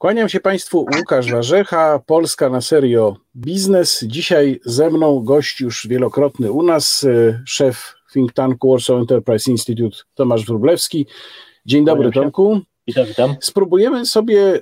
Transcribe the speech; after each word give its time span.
Kłaniam 0.00 0.28
się 0.28 0.40
Państwu, 0.40 0.86
Łukasz 0.96 1.32
Warzecha, 1.32 2.00
Polska 2.06 2.50
na 2.50 2.60
serio 2.60 3.16
biznes. 3.36 4.04
Dzisiaj 4.06 4.60
ze 4.64 4.90
mną 4.90 5.20
gość 5.20 5.60
już 5.60 5.86
wielokrotny 5.86 6.52
u 6.52 6.62
nas, 6.62 7.04
e, 7.04 7.42
szef 7.46 7.94
think 8.12 8.32
tanku 8.32 8.70
Warsaw 8.70 8.96
Enterprise 8.96 9.50
Institute 9.50 9.96
Tomasz 10.14 10.46
Wróblewski. 10.46 11.06
Dzień 11.66 11.84
dobry 11.84 12.12
Tomku. 12.12 12.60
Witam, 12.86 13.06
witam. 13.06 13.34
Spróbujemy 13.40 14.06
sobie 14.06 14.60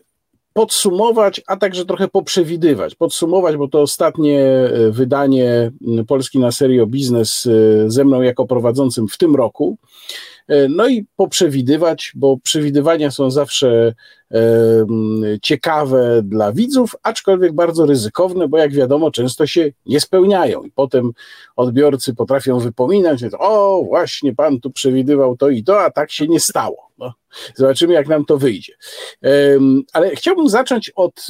podsumować, 0.53 1.41
a 1.47 1.57
także 1.57 1.85
trochę 1.85 2.09
poprzewidywać. 2.09 2.95
Podsumować, 2.95 3.57
bo 3.57 3.69
to 3.69 3.81
ostatnie 3.81 4.43
e, 4.43 4.91
wydanie 4.91 5.71
Polski 6.07 6.39
na 6.39 6.53
serio 6.53 6.87
biznes 6.87 7.47
e, 7.47 7.91
ze 7.91 8.05
mną 8.05 8.23
jako 8.23 8.47
prowadzącym 8.47 9.09
w 9.09 9.19
tym 9.19 9.37
roku. 9.37 9.79
E, 10.49 10.69
no 10.69 10.89
i 10.89 11.07
poprzewidywać, 11.17 12.13
bo 12.15 12.37
przewidywania 12.43 13.11
są 13.11 13.31
zawsze 13.31 13.95
e, 14.31 14.41
ciekawe 15.43 16.21
dla 16.25 16.53
widzów, 16.53 16.97
aczkolwiek 17.03 17.53
bardzo 17.53 17.87
ryzykowne, 17.87 18.49
bo 18.49 18.59
jak 18.59 18.73
wiadomo, 18.73 19.11
często 19.11 19.47
się 19.47 19.71
nie 19.87 20.01
spełniają 20.01 20.63
i 20.63 20.71
potem 20.71 21.13
odbiorcy 21.57 22.15
potrafią 22.15 22.59
wypominać, 22.59 23.21
że 23.21 23.29
o, 23.39 23.83
właśnie 23.85 24.35
pan 24.35 24.61
tu 24.61 24.71
przewidywał 24.71 25.37
to 25.37 25.49
i 25.49 25.65
to, 25.65 25.81
a 25.81 25.91
tak 25.91 26.11
się 26.11 26.29
nie 26.29 26.41
stało. 26.41 26.89
No, 26.99 27.13
zobaczymy, 27.55 27.93
jak 27.95 28.09
nam 28.09 28.25
to 28.25 28.39
wyjdzie. 28.39 28.73
E, 29.25 29.31
ale 29.93 30.11
chciałbym 30.11 30.49
zacząć 30.49 30.91
od 30.91 31.27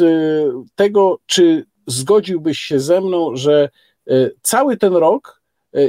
tego, 0.74 1.18
czy 1.26 1.66
zgodziłbyś 1.86 2.58
się 2.58 2.80
ze 2.80 3.00
mną, 3.00 3.36
że 3.36 3.68
cały 4.42 4.76
ten 4.76 4.94
rok 4.94 5.37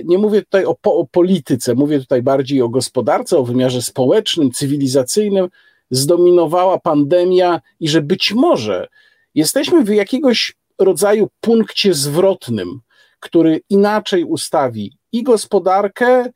nie 0.06 0.18
mówię 0.18 0.42
tutaj 0.42 0.66
o, 0.66 0.76
o, 0.84 1.08
polityce, 1.12 1.76
mówię 1.76 2.00
tutaj 2.00 2.22
bardziej 2.22 2.62
o 2.62 2.70
gospodarce, 2.70 3.38
o 3.38 3.44
wymiarze 3.44 3.82
społecznym, 3.82 4.52
cywilizacyjnym. 4.52 5.48
Zdominowała 5.92 6.80
pandemia 6.80 7.62
i 7.80 7.90
że 7.90 8.02
być 8.02 8.34
może 8.34 8.88
jesteśmy 9.36 9.84
w 9.84 9.90
jakiegoś 9.90 10.56
rodzaju 10.80 11.30
punkcie 11.42 11.94
zwrotnym, 11.94 12.80
który 13.20 13.62
inaczej 13.70 14.24
ustawi 14.24 14.98
i 15.12 15.24
gospodarkę, 15.24 16.30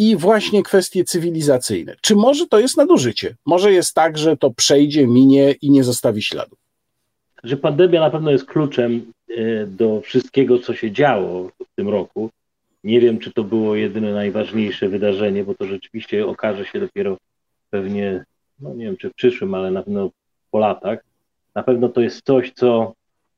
i 0.00 0.16
właśnie 0.16 0.62
kwestie 0.62 1.04
cywilizacyjne. 1.04 1.96
Czy 2.00 2.16
może 2.16 2.46
to 2.46 2.58
jest 2.58 2.76
nadużycie? 2.76 3.36
Może 3.46 3.72
jest 3.72 3.94
tak, 3.94 4.18
że 4.18 4.36
to 4.36 4.50
przejdzie, 4.50 5.06
minie 5.06 5.54
i 5.62 5.70
nie 5.70 5.84
zostawi 5.84 6.22
śladu? 6.22 6.56
Że 7.44 7.56
pandemia 7.56 8.00
na 8.00 8.10
pewno 8.10 8.30
jest 8.30 8.44
kluczem 8.44 9.12
e, 9.28 9.66
do 9.66 10.00
wszystkiego, 10.00 10.58
co 10.58 10.74
się 10.74 10.92
działo 10.92 11.48
w 11.48 11.76
tym 11.76 11.88
roku. 11.88 12.30
Nie 12.84 13.00
wiem, 13.00 13.18
czy 13.18 13.32
to 13.32 13.44
było 13.44 13.74
jedyne 13.74 14.12
najważniejsze 14.12 14.88
wydarzenie, 14.88 15.44
bo 15.44 15.54
to 15.54 15.64
rzeczywiście 15.64 16.26
okaże 16.26 16.64
się 16.64 16.80
dopiero 16.80 17.16
pewnie, 17.70 18.24
no 18.60 18.74
nie 18.74 18.84
wiem, 18.84 18.96
czy 18.96 19.10
w 19.10 19.14
przyszłym, 19.14 19.54
ale 19.54 19.70
na 19.70 19.82
pewno 19.82 20.10
po 20.50 20.58
latach. 20.58 21.04
Na 21.54 21.62
pewno 21.62 21.88
to 21.88 22.00
jest 22.00 22.24
coś, 22.24 22.52
co 22.52 22.94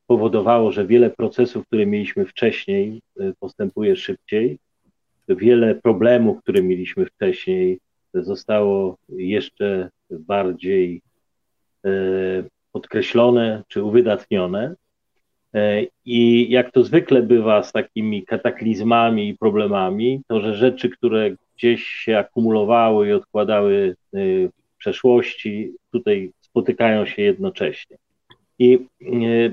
powodowało, 0.06 0.72
że 0.72 0.86
wiele 0.86 1.10
procesów, 1.10 1.66
które 1.66 1.86
mieliśmy 1.86 2.26
wcześniej, 2.26 3.02
e, 3.20 3.32
postępuje 3.40 3.96
szybciej. 3.96 4.58
Wiele 5.28 5.74
problemów, 5.74 6.42
które 6.42 6.62
mieliśmy 6.62 7.06
wcześniej, 7.06 7.78
zostało 8.14 8.96
jeszcze 9.08 9.90
bardziej 10.10 11.02
e, 11.84 11.90
podkreślone 12.72 13.62
czy 13.68 13.82
uwydatnione. 13.82 14.74
E, 15.54 15.86
I 16.04 16.50
jak 16.50 16.72
to 16.72 16.84
zwykle 16.84 17.22
bywa 17.22 17.62
z 17.62 17.72
takimi 17.72 18.22
kataklizmami 18.24 19.28
i 19.28 19.38
problemami, 19.38 20.22
to 20.28 20.40
że 20.40 20.54
rzeczy, 20.54 20.90
które 20.90 21.36
gdzieś 21.56 21.84
się 21.84 22.18
akumulowały 22.18 23.08
i 23.08 23.12
odkładały 23.12 23.96
e, 24.14 24.18
w 24.48 24.76
przeszłości, 24.78 25.72
tutaj 25.90 26.30
spotykają 26.40 27.06
się 27.06 27.22
jednocześnie. 27.22 27.96
I 28.58 28.86
e, 29.02 29.52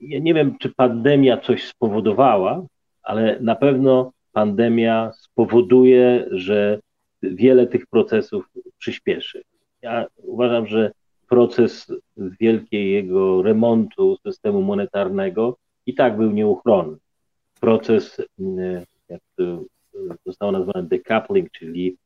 ja 0.00 0.18
nie 0.18 0.34
wiem, 0.34 0.58
czy 0.58 0.74
pandemia 0.74 1.36
coś 1.36 1.64
spowodowała, 1.64 2.66
ale 3.02 3.40
na 3.40 3.54
pewno 3.54 4.12
pandemia 4.32 5.12
spowoduje, 5.12 6.26
że 6.30 6.80
wiele 7.22 7.66
tych 7.66 7.86
procesów 7.86 8.48
przyspieszy. 8.78 9.42
Ja 9.82 10.06
uważam, 10.16 10.66
że 10.66 10.92
proces 11.32 11.86
wielkiego 12.16 13.42
remontu 13.42 14.16
systemu 14.26 14.62
monetarnego 14.62 15.56
i 15.86 15.94
tak 15.94 16.16
był 16.16 16.30
nieuchronny. 16.30 16.96
Proces, 17.60 18.22
mm, 18.38 18.84
jak 19.08 19.20
to 19.36 19.64
zostało 20.26 20.52
nazwane 20.52 20.88
decoupling, 20.88 21.50
czyli 21.50 21.96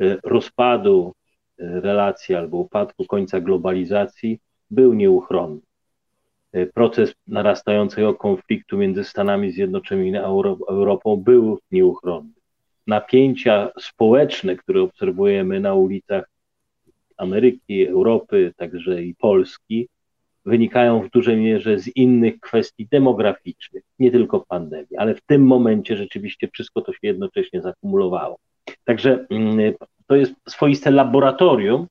e, 0.00 0.16
rozpadu 0.24 1.12
relacji 1.58 2.34
albo 2.34 2.56
upadku 2.56 3.04
końca 3.04 3.40
globalizacji, 3.40 4.38
był 4.70 4.94
nieuchronny. 4.94 5.60
Proces 6.74 7.14
narastającego 7.26 8.14
konfliktu 8.14 8.76
między 8.78 9.04
Stanami 9.04 9.52
Zjednoczonymi 9.52 10.18
a 10.18 10.22
Europą 10.68 11.16
był 11.16 11.58
nieuchronny. 11.70 12.32
Napięcia 12.86 13.70
społeczne, 13.80 14.56
które 14.56 14.82
obserwujemy 14.82 15.60
na 15.60 15.74
ulicach 15.74 16.35
Ameryki, 17.16 17.86
Europy, 17.86 18.52
także 18.56 19.02
i 19.02 19.14
Polski, 19.14 19.88
wynikają 20.46 21.02
w 21.02 21.10
dużej 21.10 21.36
mierze 21.36 21.78
z 21.78 21.96
innych 21.96 22.40
kwestii 22.40 22.86
demograficznych, 22.90 23.82
nie 23.98 24.10
tylko 24.10 24.44
pandemii, 24.48 24.96
ale 24.96 25.14
w 25.14 25.20
tym 25.20 25.46
momencie 25.46 25.96
rzeczywiście 25.96 26.48
wszystko 26.52 26.80
to 26.80 26.92
się 26.92 26.98
jednocześnie 27.02 27.62
zakumulowało. 27.62 28.38
Także 28.84 29.26
mm, 29.30 29.74
to 30.06 30.16
jest 30.16 30.34
swoiste 30.48 30.90
laboratorium 30.90 31.86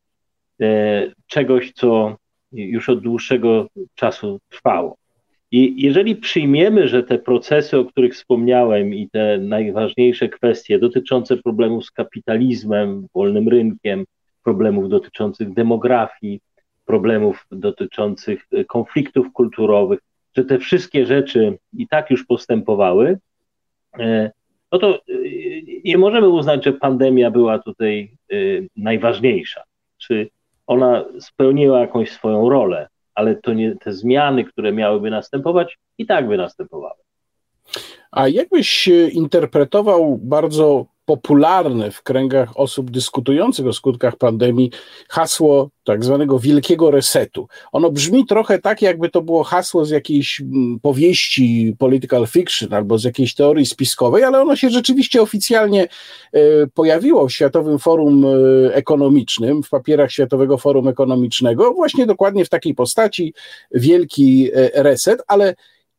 e, 0.61 1.11
czegoś, 1.27 1.71
co 1.71 2.17
już 2.51 2.89
od 2.89 2.99
dłuższego 2.99 3.67
czasu 3.95 4.39
trwało. 4.49 4.97
I 5.51 5.81
jeżeli 5.83 6.15
przyjmiemy, 6.15 6.87
że 6.87 7.03
te 7.03 7.19
procesy, 7.19 7.77
o 7.77 7.85
których 7.85 8.13
wspomniałem, 8.13 8.93
i 8.93 9.09
te 9.09 9.37
najważniejsze 9.37 10.29
kwestie 10.29 10.79
dotyczące 10.79 11.37
problemów 11.37 11.85
z 11.85 11.91
kapitalizmem, 11.91 13.07
wolnym 13.13 13.49
rynkiem, 13.49 14.05
problemów 14.45 14.89
dotyczących 14.89 15.53
demografii, 15.53 16.41
problemów 16.85 17.47
dotyczących 17.51 18.47
e, 18.51 18.65
konfliktów 18.65 19.33
kulturowych, 19.33 19.99
że 20.35 20.45
te 20.45 20.59
wszystkie 20.59 21.05
rzeczy 21.05 21.57
i 21.73 21.87
tak 21.87 22.09
już 22.09 22.25
postępowały, 22.25 23.19
e, 23.99 24.31
no 24.71 24.79
to 24.79 24.95
e, 24.95 25.01
nie 25.85 25.97
możemy 25.97 26.29
uznać, 26.29 26.65
że 26.65 26.73
pandemia 26.73 27.31
była 27.31 27.59
tutaj 27.59 28.11
najważniejsza. 28.75 29.63
Czy 29.97 30.29
ona 30.67 31.05
spełniła 31.19 31.79
jakąś 31.79 32.11
swoją 32.11 32.49
rolę, 32.49 32.87
ale 33.15 33.35
to 33.35 33.53
nie 33.53 33.75
te 33.75 33.93
zmiany, 33.93 34.43
które 34.43 34.71
miałyby 34.71 35.09
następować, 35.09 35.77
i 35.97 36.05
tak 36.05 36.27
by 36.27 36.37
następowały. 36.37 37.01
A 38.11 38.27
jakbyś 38.27 38.87
interpretował 39.11 40.19
bardzo 40.23 40.85
popularne 41.05 41.91
w 41.91 42.03
kręgach 42.03 42.59
osób 42.59 42.91
dyskutujących 42.91 43.67
o 43.67 43.73
skutkach 43.73 44.15
pandemii 44.15 44.71
hasło 45.09 45.69
tak 45.83 46.05
zwanego 46.05 46.39
wielkiego 46.39 46.91
resetu. 46.91 47.47
Ono 47.71 47.91
brzmi 47.91 48.25
trochę 48.25 48.59
tak, 48.59 48.81
jakby 48.81 49.09
to 49.09 49.21
było 49.21 49.43
hasło 49.43 49.85
z 49.85 49.89
jakiejś 49.89 50.41
mm, 50.41 50.79
powieści 50.79 51.75
political 51.79 52.27
fiction 52.27 52.73
albo 52.73 52.97
z 52.97 53.03
jakiejś 53.03 53.35
teorii 53.35 53.65
spiskowej, 53.65 54.23
ale 54.23 54.41
ono 54.41 54.55
się 54.55 54.69
rzeczywiście 54.69 55.21
oficjalnie 55.21 55.87
e, 56.33 56.39
pojawiło 56.73 57.27
w 57.27 57.33
Światowym 57.33 57.79
Forum 57.79 58.25
e, 58.25 58.75
Ekonomicznym, 58.75 59.63
w 59.63 59.69
papierach 59.69 60.11
Światowego 60.11 60.57
Forum 60.57 60.87
Ekonomicznego, 60.87 61.73
właśnie 61.73 62.05
dokładnie 62.05 62.45
w 62.45 62.49
takiej 62.49 62.73
postaci 62.73 63.33
wielki 63.71 64.49
e, 64.53 64.83
reset, 64.83 65.21
ale 65.27 65.55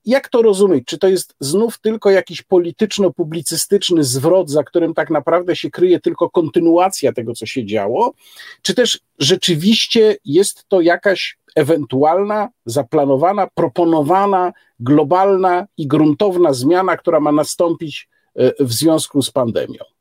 jak 0.07 0.29
to 0.29 0.43
rozumieć? 0.43 0.85
Czy 0.87 0.99
to 0.99 1.09
jest 1.09 1.37
znów 1.41 1.79
tylko 1.79 2.11
jakiś 2.11 2.43
polityczno-publicystyczny 2.43 4.05
zwrot, 4.05 4.51
za 4.51 4.65
którym 4.65 4.95
tak 4.95 5.11
naprawdę 5.11 5.57
się 5.57 5.71
kryje 5.71 6.01
tylko 6.01 6.31
kontynuacja 6.31 7.13
tego, 7.13 7.35
co 7.35 7.47
się 7.47 7.67
działo? 7.67 8.15
Czy 8.63 8.75
też 8.75 9.01
rzeczywiście 9.19 10.17
jest 10.25 10.65
to 10.69 10.81
jakaś 10.81 11.39
ewentualna, 11.55 12.49
zaplanowana, 12.67 13.49
proponowana, 13.55 14.53
globalna 14.81 15.67
i 15.77 15.87
gruntowna 15.87 16.53
zmiana, 16.53 16.97
która 16.97 17.21
ma 17.21 17.33
nastąpić 17.33 18.09
e, 18.35 18.65
w 18.65 18.73
związku 18.73 19.23
z 19.23 19.31
pandemią? 19.31 19.96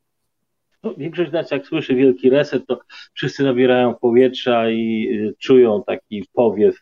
No, 0.86 0.94
większość 0.96 1.32
nas, 1.32 1.50
jak 1.50 1.66
słyszy 1.66 1.94
wielki 1.94 2.30
reset, 2.30 2.66
to 2.66 2.80
wszyscy 3.14 3.44
nabierają 3.44 3.94
powietrza 3.94 4.70
i 4.70 5.08
y, 5.12 5.34
czują 5.38 5.82
taki 5.86 6.24
powiew 6.32 6.80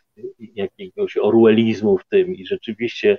jakiegoś 0.55 1.17
orwellizmu 1.17 1.97
w 1.97 2.05
tym 2.05 2.35
i 2.35 2.45
rzeczywiście 2.45 3.17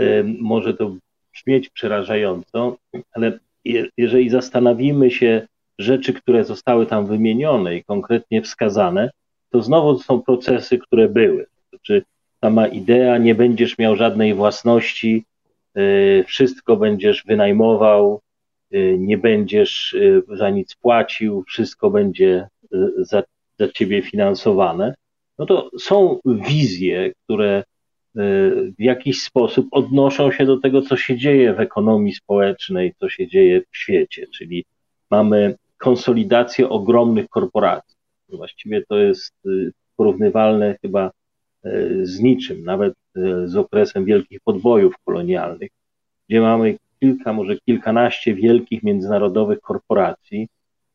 y, 0.00 0.24
może 0.40 0.74
to 0.74 0.96
brzmieć 1.32 1.68
przerażająco, 1.68 2.76
ale 3.12 3.38
je, 3.64 3.86
jeżeli 3.96 4.30
zastanowimy 4.30 5.10
się 5.10 5.46
rzeczy, 5.78 6.12
które 6.12 6.44
zostały 6.44 6.86
tam 6.86 7.06
wymienione 7.06 7.76
i 7.76 7.84
konkretnie 7.84 8.42
wskazane, 8.42 9.10
to 9.50 9.62
znowu 9.62 9.98
są 9.98 10.22
procesy, 10.22 10.78
które 10.78 11.08
były. 11.08 11.46
Znaczy, 11.68 12.02
sama 12.40 12.66
idea, 12.66 13.18
nie 13.18 13.34
będziesz 13.34 13.78
miał 13.78 13.96
żadnej 13.96 14.34
własności, 14.34 15.24
y, 15.78 16.24
wszystko 16.26 16.76
będziesz 16.76 17.24
wynajmował, 17.26 18.20
nie 18.98 19.18
będziesz 19.18 19.92
y, 19.92 20.22
za 20.28 20.50
nic 20.50 20.74
płacił, 20.74 21.44
wszystko 21.48 21.90
będzie 21.90 22.48
y, 22.74 22.78
za, 22.98 23.22
za 23.58 23.68
ciebie 23.68 24.02
finansowane. 24.02 24.94
no 25.38 25.46
to 25.46 25.70
są 25.78 26.20
wizje, 26.24 27.12
które 27.24 27.64
w 28.78 28.82
jakiś 28.82 29.22
sposób 29.22 29.66
odnoszą 29.70 30.32
się 30.32 30.46
do 30.46 30.60
tego, 30.60 30.82
co 30.82 30.96
się 30.96 31.16
dzieje 31.16 31.54
w 31.54 31.60
ekonomii 31.60 32.12
społecznej, 32.12 32.94
co 33.00 33.08
się 33.08 33.28
dzieje 33.28 33.60
w 33.60 33.76
świecie, 33.76 34.26
czyli 34.34 34.64
mamy 35.10 35.56
konsolidację 35.78 36.68
ogromnych 36.68 37.28
korporacji. 37.28 37.96
Właściwie 38.28 38.82
to 38.88 38.98
jest 38.98 39.34
porównywalne 39.96 40.76
chyba 40.82 41.10
z 42.02 42.20
niczym, 42.20 42.64
nawet 42.64 42.94
z 43.44 43.56
okresem 43.56 44.04
wielkich 44.04 44.38
podbojów 44.44 44.94
kolonialnych, 45.04 45.70
gdzie 46.28 46.40
mamy 46.40 46.76
kilka, 47.00 47.32
może 47.32 47.56
kilkanaście 47.56 48.34
wielkich 48.34 48.82
międzynarodowych 48.82 49.60
korporacji, 49.60 50.48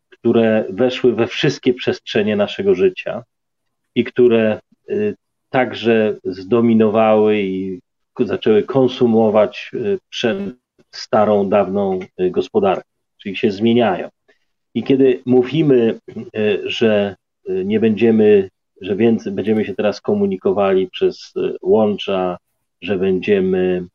które 0.09 0.65
weszły 0.69 1.15
we 1.15 1.27
wszystkie 1.27 1.73
przestrzenie 1.73 2.35
naszego 2.35 2.75
życia 2.75 3.23
i 3.95 4.03
które 4.03 4.59
y, 4.89 5.15
także 5.49 6.17
zdominowały 6.23 7.41
i 7.41 7.79
zaczęły 8.19 8.63
konsumować 8.63 9.71
y, 9.73 9.99
starą, 10.91 11.49
dawną 11.49 11.99
y, 12.21 12.31
gospodarkę, 12.31 12.89
czyli 13.17 13.35
się 13.35 13.51
zmieniają. 13.51 14.09
I 14.73 14.83
kiedy 14.83 15.21
mówimy, 15.25 15.99
że 16.63 17.15
nie 17.65 17.79
będziemy, 17.79 18.49
że 18.81 18.95
więcej 18.95 19.33
będziemy 19.33 19.65
się 19.65 19.75
teraz 19.75 20.01
komunikowali 20.01 20.87
przez 20.87 21.33
łącza, 21.61 22.37
że 22.81 22.97
będziemy 22.97 23.87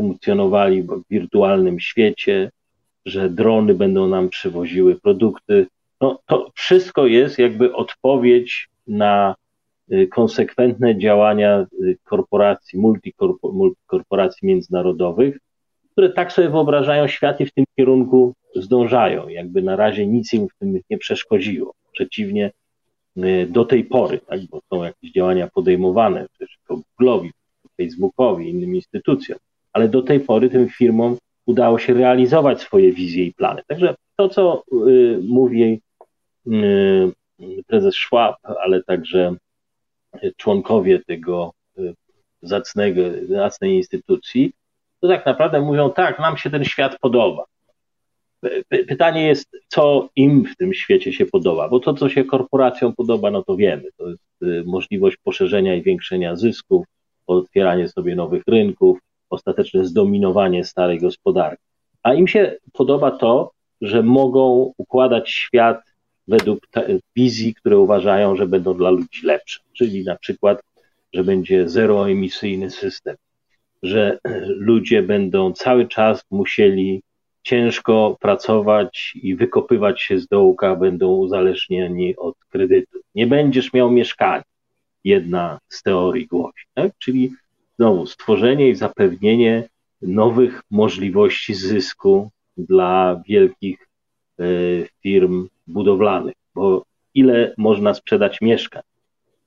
funkcjonowali 0.00 0.82
w 0.82 1.02
wirtualnym 1.10 1.80
świecie, 1.80 2.50
że 3.06 3.30
drony 3.30 3.74
będą 3.74 4.08
nam 4.08 4.28
przywoziły 4.28 5.00
produkty. 5.00 5.66
No, 6.00 6.18
to 6.26 6.50
wszystko 6.54 7.06
jest 7.06 7.38
jakby 7.38 7.74
odpowiedź 7.74 8.68
na 8.86 9.34
y, 9.92 10.06
konsekwentne 10.06 10.98
działania 10.98 11.66
y, 11.82 11.98
korporacji, 12.04 12.78
multikorporacji 12.78 14.48
międzynarodowych, 14.48 15.38
które 15.92 16.10
tak 16.10 16.32
sobie 16.32 16.48
wyobrażają 16.48 17.08
świat 17.08 17.40
i 17.40 17.46
w 17.46 17.52
tym 17.52 17.64
kierunku 17.76 18.34
zdążają. 18.56 19.28
Jakby 19.28 19.62
na 19.62 19.76
razie 19.76 20.06
nic 20.06 20.32
im 20.32 20.48
w 20.48 20.58
tym 20.58 20.80
nie 20.90 20.98
przeszkodziło. 20.98 21.74
Przeciwnie 21.92 22.52
y, 23.16 23.46
do 23.50 23.64
tej 23.64 23.84
pory, 23.84 24.18
tak, 24.18 24.40
bo 24.50 24.60
są 24.70 24.84
jakieś 24.84 25.12
działania 25.12 25.48
podejmowane 25.54 26.26
przecież 26.32 26.58
Google'owi, 26.70 27.30
Facebookowi, 27.76 28.50
innym 28.50 28.74
instytucjom, 28.74 29.38
ale 29.72 29.88
do 29.88 30.02
tej 30.02 30.20
pory 30.20 30.50
tym 30.50 30.68
firmom 30.68 31.16
udało 31.46 31.78
się 31.78 31.94
realizować 31.94 32.60
swoje 32.60 32.92
wizje 32.92 33.24
i 33.24 33.34
plany. 33.34 33.62
Także 33.66 33.94
to, 34.16 34.28
co 34.28 34.62
y, 34.88 35.20
mówi 35.22 35.80
y, 36.46 37.12
prezes 37.66 37.94
Schwab, 37.94 38.36
ale 38.62 38.82
także 38.82 39.34
członkowie 40.36 41.00
tego 41.06 41.52
y, 41.78 41.94
zacnego, 42.42 43.02
zacnej 43.28 43.76
instytucji, 43.76 44.52
to 45.00 45.08
tak 45.08 45.26
naprawdę 45.26 45.60
mówią, 45.60 45.90
tak, 45.90 46.18
nam 46.18 46.36
się 46.36 46.50
ten 46.50 46.64
świat 46.64 46.98
podoba. 47.00 47.44
Pytanie 48.68 49.26
jest, 49.26 49.56
co 49.68 50.08
im 50.16 50.44
w 50.44 50.56
tym 50.56 50.74
świecie 50.74 51.12
się 51.12 51.26
podoba, 51.26 51.68
bo 51.68 51.80
to, 51.80 51.94
co 51.94 52.08
się 52.08 52.24
korporacjom 52.24 52.94
podoba, 52.94 53.30
no 53.30 53.42
to 53.42 53.56
wiemy. 53.56 53.84
To 53.96 54.08
jest 54.08 54.22
możliwość 54.66 55.16
poszerzenia 55.16 55.74
i 55.74 55.82
większenia 55.82 56.36
zysków, 56.36 56.86
otwieranie 57.26 57.88
sobie 57.88 58.16
nowych 58.16 58.42
rynków, 58.46 58.98
ostateczne 59.30 59.84
zdominowanie 59.84 60.64
starej 60.64 60.98
gospodarki. 60.98 61.62
A 62.02 62.14
im 62.14 62.28
się 62.28 62.56
podoba 62.72 63.10
to, 63.10 63.52
że 63.80 64.02
mogą 64.02 64.72
układać 64.76 65.30
świat 65.30 65.82
według 66.28 66.60
wizji, 67.16 67.54
które 67.54 67.78
uważają, 67.78 68.36
że 68.36 68.46
będą 68.46 68.74
dla 68.74 68.90
ludzi 68.90 69.26
lepsze. 69.26 69.60
Czyli 69.72 70.04
na 70.04 70.16
przykład, 70.16 70.62
że 71.12 71.24
będzie 71.24 71.68
zeroemisyjny 71.68 72.70
system, 72.70 73.16
że 73.82 74.18
ludzie 74.46 75.02
będą 75.02 75.52
cały 75.52 75.88
czas 75.88 76.24
musieli 76.30 77.02
ciężko 77.42 78.16
pracować 78.20 79.12
i 79.22 79.36
wykopywać 79.36 80.02
się 80.02 80.18
z 80.18 80.26
dołka, 80.26 80.76
będą 80.76 81.08
uzależnieni 81.08 82.16
od 82.16 82.34
kredytu. 82.48 82.98
Nie 83.14 83.26
będziesz 83.26 83.72
miał 83.72 83.90
mieszkania. 83.90 84.42
Jedna 85.04 85.58
z 85.68 85.82
teorii 85.82 86.26
głosi. 86.26 86.64
Tak? 86.74 86.92
Czyli 86.98 87.32
znowu 87.80 88.06
stworzenie 88.06 88.68
i 88.68 88.74
zapewnienie 88.74 89.68
nowych 90.02 90.62
możliwości 90.70 91.54
zysku 91.54 92.30
dla 92.56 93.22
wielkich 93.28 93.88
e, 94.38 94.44
firm 95.02 95.48
budowlanych, 95.66 96.34
bo 96.54 96.84
ile 97.14 97.54
można 97.58 97.94
sprzedać 97.94 98.40
mieszkań? 98.40 98.82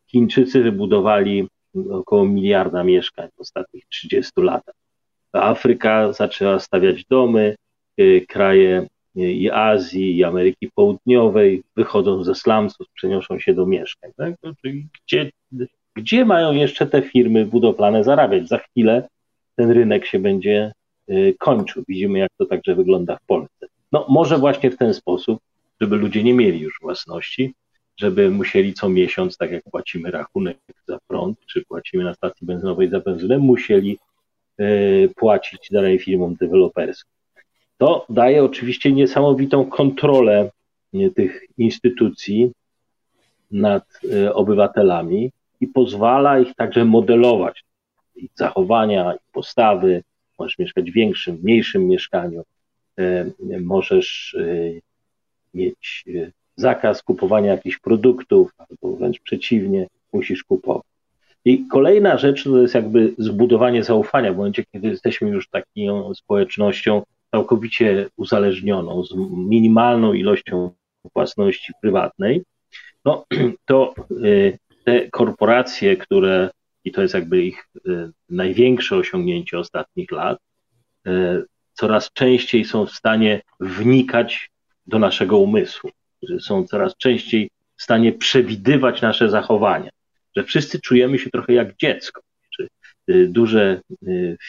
Chińczycy 0.07 0.63
wybudowali 0.63 1.47
około 1.91 2.25
miliarda 2.25 2.83
mieszkań 2.83 3.30
w 3.38 3.41
ostatnich 3.41 3.83
30 3.89 4.31
latach. 4.38 4.75
Afryka 5.33 6.13
zaczęła 6.13 6.59
stawiać 6.59 7.06
domy, 7.06 7.56
e, 7.97 8.21
kraje 8.21 8.88
e, 9.18 9.21
i 9.31 9.51
Azji, 9.51 10.18
i 10.18 10.24
Ameryki 10.24 10.69
Południowej 10.75 11.63
wychodzą 11.75 12.24
ze 12.24 12.36
slumsów, 12.36 12.88
przeniosą 12.94 13.39
się 13.39 13.53
do 13.53 13.65
mieszkań. 13.65 14.12
Tak? 14.18 14.36
Czyli 14.62 14.88
gdzie 15.06 15.31
gdzie 15.95 16.25
mają 16.25 16.53
jeszcze 16.53 16.87
te 16.87 17.01
firmy 17.01 17.45
budowlane 17.45 18.03
zarabiać? 18.03 18.47
Za 18.47 18.57
chwilę 18.57 19.07
ten 19.55 19.71
rynek 19.71 20.05
się 20.05 20.19
będzie 20.19 20.73
y, 21.09 21.35
kończył. 21.39 21.83
Widzimy, 21.87 22.19
jak 22.19 22.31
to 22.37 22.45
także 22.45 22.75
wygląda 22.75 23.17
w 23.17 23.25
Polsce. 23.25 23.67
No, 23.91 24.05
może 24.09 24.37
właśnie 24.37 24.71
w 24.71 24.77
ten 24.77 24.93
sposób, 24.93 25.39
żeby 25.81 25.95
ludzie 25.95 26.23
nie 26.23 26.33
mieli 26.33 26.59
już 26.59 26.79
własności, 26.81 27.53
żeby 27.97 28.31
musieli 28.31 28.73
co 28.73 28.89
miesiąc, 28.89 29.37
tak 29.37 29.51
jak 29.51 29.63
płacimy 29.63 30.11
rachunek 30.11 30.57
za 30.87 30.99
prąd, 31.07 31.39
czy 31.45 31.65
płacimy 31.65 32.03
na 32.03 32.13
stacji 32.13 32.47
benzynowej 32.47 32.89
za 32.89 32.99
benzynę, 32.99 33.37
musieli 33.37 33.97
y, 34.59 35.09
płacić 35.15 35.67
dalej 35.71 35.99
firmom 35.99 36.35
deweloperskim. 36.35 37.13
To 37.77 38.05
daje 38.09 38.43
oczywiście 38.43 38.91
niesamowitą 38.91 39.65
kontrolę 39.65 40.51
y, 40.93 41.11
tych 41.15 41.45
instytucji 41.57 42.51
nad 43.51 43.83
obywatelami, 44.33 45.31
i 45.63 45.68
pozwala 45.68 46.39
ich 46.39 46.56
także 46.56 46.86
modelować. 46.86 47.63
Ich 48.15 48.31
zachowania, 48.36 49.13
ich 49.13 49.31
postawy. 49.31 50.04
Możesz 50.39 50.60
mieszkać 50.60 50.92
w 50.92 50.94
większym, 50.94 51.39
mniejszym 51.44 51.88
mieszkaniu. 51.88 52.44
E, 53.00 53.25
możesz 53.62 54.36
e, 54.39 54.45
mieć 55.54 56.06
e, 56.07 56.31
zakaz 56.56 57.04
kupowania 57.04 57.51
jakichś 57.51 57.80
produktów, 57.80 58.51
albo 58.57 58.98
wręcz 58.98 59.19
przeciwnie, 59.19 59.88
musisz 60.13 60.44
kupować. 60.44 60.83
I 61.45 61.68
kolejna 61.68 62.18
rzecz 62.18 62.44
to 62.44 62.62
jest 62.62 62.75
jakby 62.75 63.13
zbudowanie 63.17 63.84
zaufania 63.84 64.34
w 64.34 64.38
momencie, 64.38 64.63
kiedy 64.72 64.88
jesteśmy 64.88 65.29
już 65.29 65.50
taką 65.50 66.13
społecznością 66.13 67.01
całkowicie 67.32 68.10
uzależnioną, 68.17 69.03
z 69.03 69.15
minimalną 69.32 70.13
ilością 70.13 70.72
własności 71.13 71.74
prywatnej, 71.82 72.43
no 73.05 73.25
to 73.70 73.93
te 74.83 75.09
korporacje, 75.09 75.97
które, 75.97 76.49
i 76.83 76.91
to 76.91 77.01
jest 77.01 77.13
jakby 77.13 77.43
ich 77.43 77.67
e, 77.87 78.11
największe 78.29 78.95
osiągnięcie 78.95 79.59
ostatnich 79.59 80.11
lat, 80.11 80.39
e, 81.07 81.43
coraz 81.73 82.13
częściej 82.13 82.65
są 82.65 82.85
w 82.85 82.91
stanie 82.91 83.41
wnikać 83.59 84.49
do 84.87 84.99
naszego 84.99 85.37
umysłu, 85.37 85.89
że 86.23 86.39
są 86.39 86.67
coraz 86.67 86.97
częściej 86.97 87.49
w 87.77 87.83
stanie 87.83 88.11
przewidywać 88.11 89.01
nasze 89.01 89.29
zachowania, 89.29 89.89
że 90.35 90.43
wszyscy 90.43 90.81
czujemy 90.81 91.19
się 91.19 91.29
trochę 91.29 91.53
jak 91.53 91.77
dziecko. 91.77 92.21
E, 93.07 93.25
duże 93.27 93.81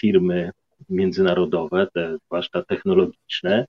firmy 0.00 0.50
międzynarodowe, 0.90 1.88
te 1.94 2.16
zwłaszcza 2.26 2.62
technologiczne, 2.62 3.66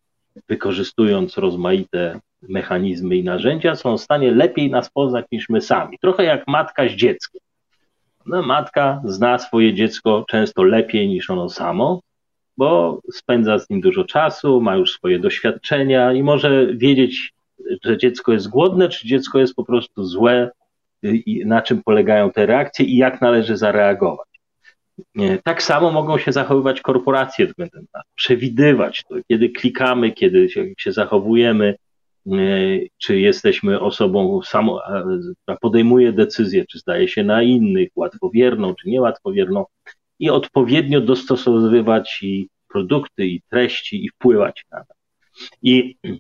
wykorzystując 0.50 1.38
rozmaite 1.38 2.20
mechanizmy 2.42 3.16
i 3.16 3.24
narzędzia, 3.24 3.76
są 3.76 3.98
w 3.98 4.02
stanie 4.02 4.32
lepiej 4.32 4.70
nas 4.70 4.90
poznać 4.90 5.26
niż 5.32 5.50
my 5.50 5.62
sami. 5.62 5.98
Trochę 6.02 6.24
jak 6.24 6.48
matka 6.48 6.90
z 6.90 6.92
dzieckiem. 6.92 7.42
No, 8.26 8.42
matka 8.42 9.02
zna 9.06 9.40
swoje 9.40 9.74
dziecko 9.74 10.26
często 10.30 10.64
lepiej 10.64 11.08
niż 11.08 11.30
ono 11.30 11.50
samo, 11.50 12.02
bo 12.58 13.02
spędza 13.14 13.60
z 13.60 13.70
nim 13.70 13.82
dużo 13.82 14.04
czasu, 14.04 14.62
ma 14.62 14.76
już 14.76 14.94
swoje 14.94 15.20
doświadczenia 15.20 16.14
i 16.14 16.24
może 16.24 16.68
wiedzieć, 16.74 17.34
że 17.84 17.98
dziecko 17.98 18.34
jest 18.34 18.50
głodne, 18.50 18.90
czy 18.90 19.08
dziecko 19.08 19.40
jest 19.40 19.56
po 19.56 19.66
prostu 19.66 20.04
złe, 20.04 20.52
i 21.04 21.44
na 21.46 21.62
czym 21.62 21.84
polegają 21.84 22.32
te 22.32 22.46
reakcje 22.46 22.86
i 22.86 22.98
jak 22.98 23.22
należy 23.22 23.58
zareagować. 23.58 24.28
Tak 25.44 25.64
samo 25.64 25.92
mogą 25.92 26.18
się 26.18 26.32
zachowywać 26.32 26.82
korporacje 26.82 27.48
względem 27.48 27.86
nas, 27.94 28.04
przewidywać 28.16 29.04
to, 29.10 29.16
kiedy 29.28 29.50
klikamy, 29.50 30.12
kiedy 30.12 30.50
się, 30.78 30.92
zachowujemy, 30.92 31.76
czy 32.98 33.20
jesteśmy 33.20 33.80
osobą, 33.80 34.42
samo, 34.42 34.82
która 35.44 35.58
podejmuje 35.58 36.14
decyzje, 36.14 36.66
czy 36.66 36.80
zdaje 36.80 37.08
się 37.08 37.24
na 37.24 37.44
innych, 37.44 37.90
łatwowierną, 37.96 38.76
czy 38.76 38.90
niełatwowierną, 38.90 39.66
i 40.20 40.30
odpowiednio 40.30 41.02
dostosowywać 41.02 42.20
i 42.22 42.50
produkty, 42.68 43.26
i 43.26 43.42
treści, 43.42 44.06
i 44.06 44.10
wpływać 44.10 44.66
na 44.72 44.86
to. 44.86 44.94
I 45.62 45.98
e, 46.06 46.14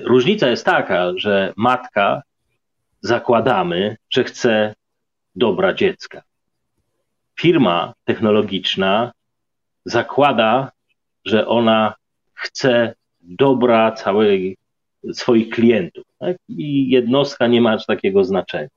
różnica 0.00 0.48
jest 0.48 0.64
taka, 0.64 1.12
że 1.16 1.52
matka 1.56 2.22
zakładamy, 3.00 3.96
że 4.10 4.24
chce 4.24 4.74
dobra 5.34 5.74
dziecka. 5.74 6.22
Firma 7.40 7.94
technologiczna 8.04 9.12
zakłada, 9.84 10.72
że 11.24 11.46
ona 11.46 11.94
chce 12.34 12.94
dobra 13.20 13.92
całej 13.92 14.56
swoich 15.12 15.48
klientów. 15.48 16.04
Tak? 16.18 16.36
I 16.48 16.90
jednostka 16.90 17.46
nie 17.46 17.60
ma 17.60 17.72
aż 17.72 17.86
takiego 17.86 18.24
znaczenia. 18.24 18.68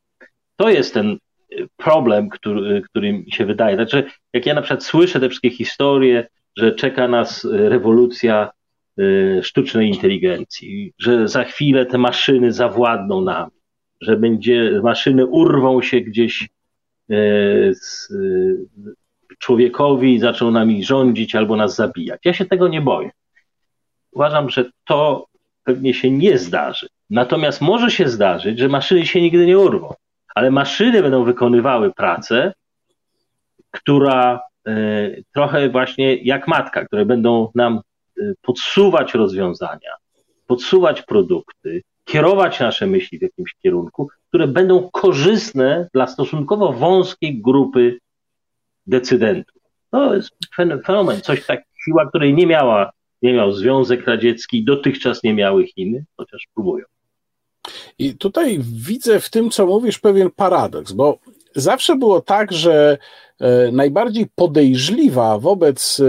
To 0.55 0.70
jest 0.70 0.94
ten 0.94 1.17
problem, 1.77 2.29
który, 2.29 2.82
który 2.82 3.13
mi 3.13 3.32
się 3.32 3.46
wydaje. 3.46 3.75
Znaczy, 3.75 4.03
jak 4.34 4.46
ja 4.46 4.53
na 4.53 4.62
przykład 4.62 4.84
słyszę 4.84 5.20
te 5.20 5.29
wszystkie 5.29 5.50
historie, 5.50 6.27
że 6.58 6.72
czeka 6.72 7.08
nas 7.08 7.48
rewolucja 7.51 8.51
y, 9.00 9.39
sztucznej 9.44 9.89
inteligencji, 9.89 10.94
że 11.00 11.27
za 11.27 11.44
chwilę 11.44 11.86
te 11.86 11.98
maszyny 11.98 12.51
zawładną 12.51 13.22
nami, 13.22 13.51
że 14.01 14.17
będzie, 14.17 14.79
maszyny 14.84 15.25
urwą 15.25 15.82
się 15.82 16.01
gdzieś 16.01 16.50
z, 17.72 18.13
człowiekowi 19.39 20.13
i 20.13 20.20
zaczną 20.20 20.51
nami 20.51 20.84
rządzić 20.84 21.36
albo 21.36 21.55
nas 21.55 21.75
zabijać. 21.75 22.22
Ja 22.25 22.34
się 22.34 22.46
tego 22.46 22.67
nie 22.67 22.82
boję. 22.82 23.12
Uważam, 24.12 24.50
że 24.50 24.65
to 24.86 25.27
pewnie 25.65 25.93
się 25.93 26.12
nie 26.12 26.38
zdarzy. 26.38 26.88
Natomiast 27.10 27.62
może 27.62 27.91
się 27.91 28.10
zdarzyć, 28.10 28.60
że 28.60 28.67
maszyny 28.67 29.05
się 29.05 29.22
nigdy 29.22 29.45
nie 29.45 29.60
urwą 29.60 29.93
ale 30.36 30.51
maszyny 30.51 31.01
będą 31.01 31.24
wykonywały 31.24 31.93
pracę, 31.93 32.53
która 33.72 34.41
e, 34.67 34.72
trochę 35.34 35.69
właśnie 35.69 36.15
jak 36.15 36.48
matka, 36.48 36.86
które 36.86 37.05
będą 37.05 37.51
nam 37.55 37.81
e, 38.22 38.34
podsuwać 38.41 39.13
rozwiązania, 39.13 39.91
podsuwać 40.48 41.01
produkty, 41.01 41.81
kierować 42.05 42.60
nasze 42.60 42.88
myśli 42.88 43.19
w 43.19 43.22
jakimś 43.22 43.55
kierunku, 43.63 44.10
które 44.29 44.48
będą 44.48 44.89
korzystne 44.89 45.88
dla 45.93 46.07
stosunkowo 46.07 46.74
wąskiej 46.74 47.41
grupy 47.41 47.98
decydentów. 48.88 49.62
To 49.91 50.15
jest 50.15 50.29
fenomen, 50.86 51.22
coś 51.22 51.45
tak, 51.45 51.63
siła, 51.86 52.10
której 52.10 52.34
nie 52.34 52.48
miała, 52.48 52.91
nie 53.25 53.34
miał 53.34 53.51
Związek 53.51 54.08
Radziecki, 54.08 54.63
dotychczas 54.63 55.24
nie 55.24 55.34
miały 55.34 55.67
Chiny, 55.67 56.05
chociaż 56.17 56.48
próbują. 56.53 56.86
I 58.00 58.17
tutaj 58.17 58.60
widzę 58.88 59.20
w 59.20 59.29
tym, 59.29 59.50
co 59.50 59.65
mówisz, 59.65 60.00
pewien 60.00 60.32
paradoks, 60.32 60.91
bo 60.91 61.20
zawsze 61.55 61.96
było 61.96 62.22
tak, 62.22 62.51
że 62.51 62.98
najbardziej 63.72 64.27
podejrzliwa 64.36 65.39
wobec 65.39 66.00
e, 66.00 66.06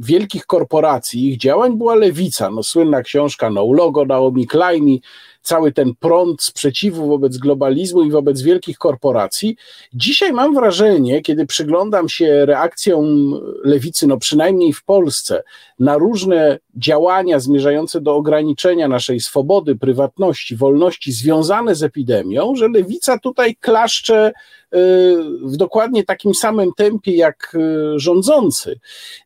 wielkich 0.00 0.46
korporacji, 0.46 1.28
ich 1.28 1.38
działań 1.38 1.78
była 1.78 1.94
lewica. 1.94 2.50
No, 2.50 2.62
słynna 2.62 3.02
książka 3.02 3.50
No 3.50 3.72
Logo 3.72 4.04
Naomi 4.04 4.46
Klein 4.46 4.98
cały 5.44 5.72
ten 5.72 5.94
prąd 5.94 6.42
sprzeciwu 6.42 7.08
wobec 7.08 7.36
globalizmu 7.36 8.02
i 8.02 8.10
wobec 8.10 8.42
wielkich 8.42 8.78
korporacji. 8.78 9.56
Dzisiaj 9.94 10.32
mam 10.32 10.54
wrażenie, 10.54 11.22
kiedy 11.22 11.46
przyglądam 11.46 12.08
się 12.08 12.46
reakcjom 12.46 13.34
lewicy, 13.64 14.06
no 14.06 14.16
przynajmniej 14.16 14.72
w 14.72 14.84
Polsce, 14.84 15.42
na 15.78 15.96
różne 15.98 16.58
działania 16.76 17.38
zmierzające 17.38 18.00
do 18.00 18.14
ograniczenia 18.14 18.88
naszej 18.88 19.20
swobody, 19.20 19.76
prywatności, 19.76 20.56
wolności 20.56 21.12
związane 21.12 21.74
z 21.74 21.82
epidemią, 21.82 22.54
że 22.56 22.68
lewica 22.68 23.18
tutaj 23.18 23.56
klaszcze 23.56 24.32
w 25.42 25.56
dokładnie 25.56 26.04
takim 26.04 26.34
samym 26.34 26.72
tempie 26.76 27.16
jak 27.16 27.54
y, 27.54 27.98
rządzący. 27.98 28.78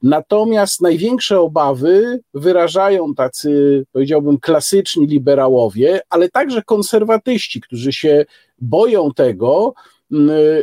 Natomiast 0.02 0.80
największe 0.80 1.40
obawy 1.40 2.20
wyrażają 2.34 3.14
tacy, 3.14 3.84
powiedziałbym, 3.92 4.38
klasyczni 4.38 5.06
liberałowie, 5.06 6.00
ale 6.10 6.28
także 6.28 6.62
konserwatyści, 6.62 7.60
którzy 7.60 7.92
się 7.92 8.24
boją 8.58 9.12
tego, 9.12 9.74
y, 10.12 10.16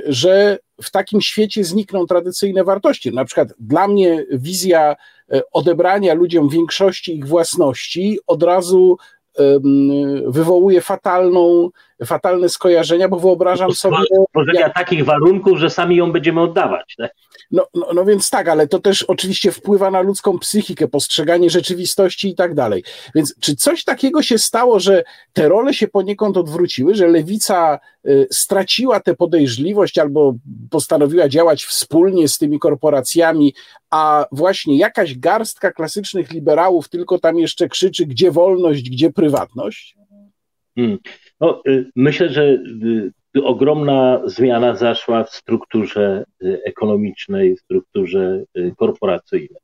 że 0.06 0.58
w 0.82 0.92
takim 0.92 1.22
świecie 1.22 1.64
znikną 1.64 2.06
tradycyjne 2.06 2.64
wartości. 2.64 3.14
Na 3.14 3.26
przykład 3.26 3.54
dla 3.60 3.88
mnie 3.88 4.26
wizja 4.32 4.96
y, 5.34 5.42
odebrania 5.52 6.14
ludziom 6.14 6.50
większości 6.50 7.18
ich 7.18 7.28
własności 7.28 8.20
od 8.28 8.44
razu 8.44 8.98
wywołuje 10.28 10.82
fatalną, 10.82 11.70
fatalne 12.06 12.50
skojarzenia, 12.50 13.10
bo 13.10 13.20
wyobrażam 13.20 13.72
sobie. 13.72 13.98
Tworzenia 14.30 14.60
jak... 14.60 14.74
takich 14.74 15.06
warunków, 15.06 15.58
że 15.58 15.70
sami 15.70 15.96
ją 15.96 16.12
będziemy 16.12 16.42
oddawać. 16.42 16.96
Tak? 16.98 17.12
No, 17.52 17.68
no, 17.74 17.88
no 17.94 18.06
więc 18.06 18.30
tak, 18.30 18.48
ale 18.48 18.68
to 18.68 18.80
też 18.80 19.04
oczywiście 19.04 19.52
wpływa 19.52 19.92
na 19.92 20.02
ludzką 20.02 20.40
psychikę, 20.40 20.88
postrzeganie 20.88 21.50
rzeczywistości 21.50 22.30
i 22.30 22.36
tak 22.36 22.54
dalej. 22.54 22.84
Więc 23.16 23.36
czy 23.40 23.56
coś 23.56 23.84
takiego 23.84 24.22
się 24.22 24.38
stało, 24.38 24.80
że 24.80 25.04
te 25.34 25.50
role 25.50 25.74
się 25.74 25.88
poniekąd 25.88 26.38
odwróciły, 26.38 26.96
że 26.96 27.08
lewica 27.08 27.80
y, 28.08 28.28
straciła 28.32 29.00
tę 29.00 29.16
podejrzliwość 29.16 29.98
albo 29.98 30.34
postanowiła 30.70 31.30
działać 31.30 31.66
wspólnie 31.66 32.28
z 32.28 32.38
tymi 32.38 32.60
korporacjami, 32.60 33.54
a 33.90 34.26
właśnie 34.32 34.78
jakaś 34.78 35.18
garstka 35.18 35.72
klasycznych 35.72 36.32
liberałów 36.32 36.90
tylko 36.90 37.20
tam 37.20 37.40
jeszcze 37.40 37.70
krzyczy, 37.70 38.06
gdzie 38.06 38.32
wolność, 38.32 38.90
gdzie 38.90 39.12
prywatność? 39.12 39.96
Hmm. 40.76 40.98
No, 41.40 41.62
y, 41.68 41.92
myślę, 41.96 42.30
że 42.30 42.44
y, 42.44 43.12
ogromna 43.44 44.22
zmiana 44.26 44.76
zaszła 44.76 45.24
w 45.24 45.30
strukturze 45.30 46.24
y, 46.44 46.62
ekonomicznej, 46.64 47.56
w 47.56 47.60
strukturze 47.60 48.44
korporacyjnej. 48.78 49.62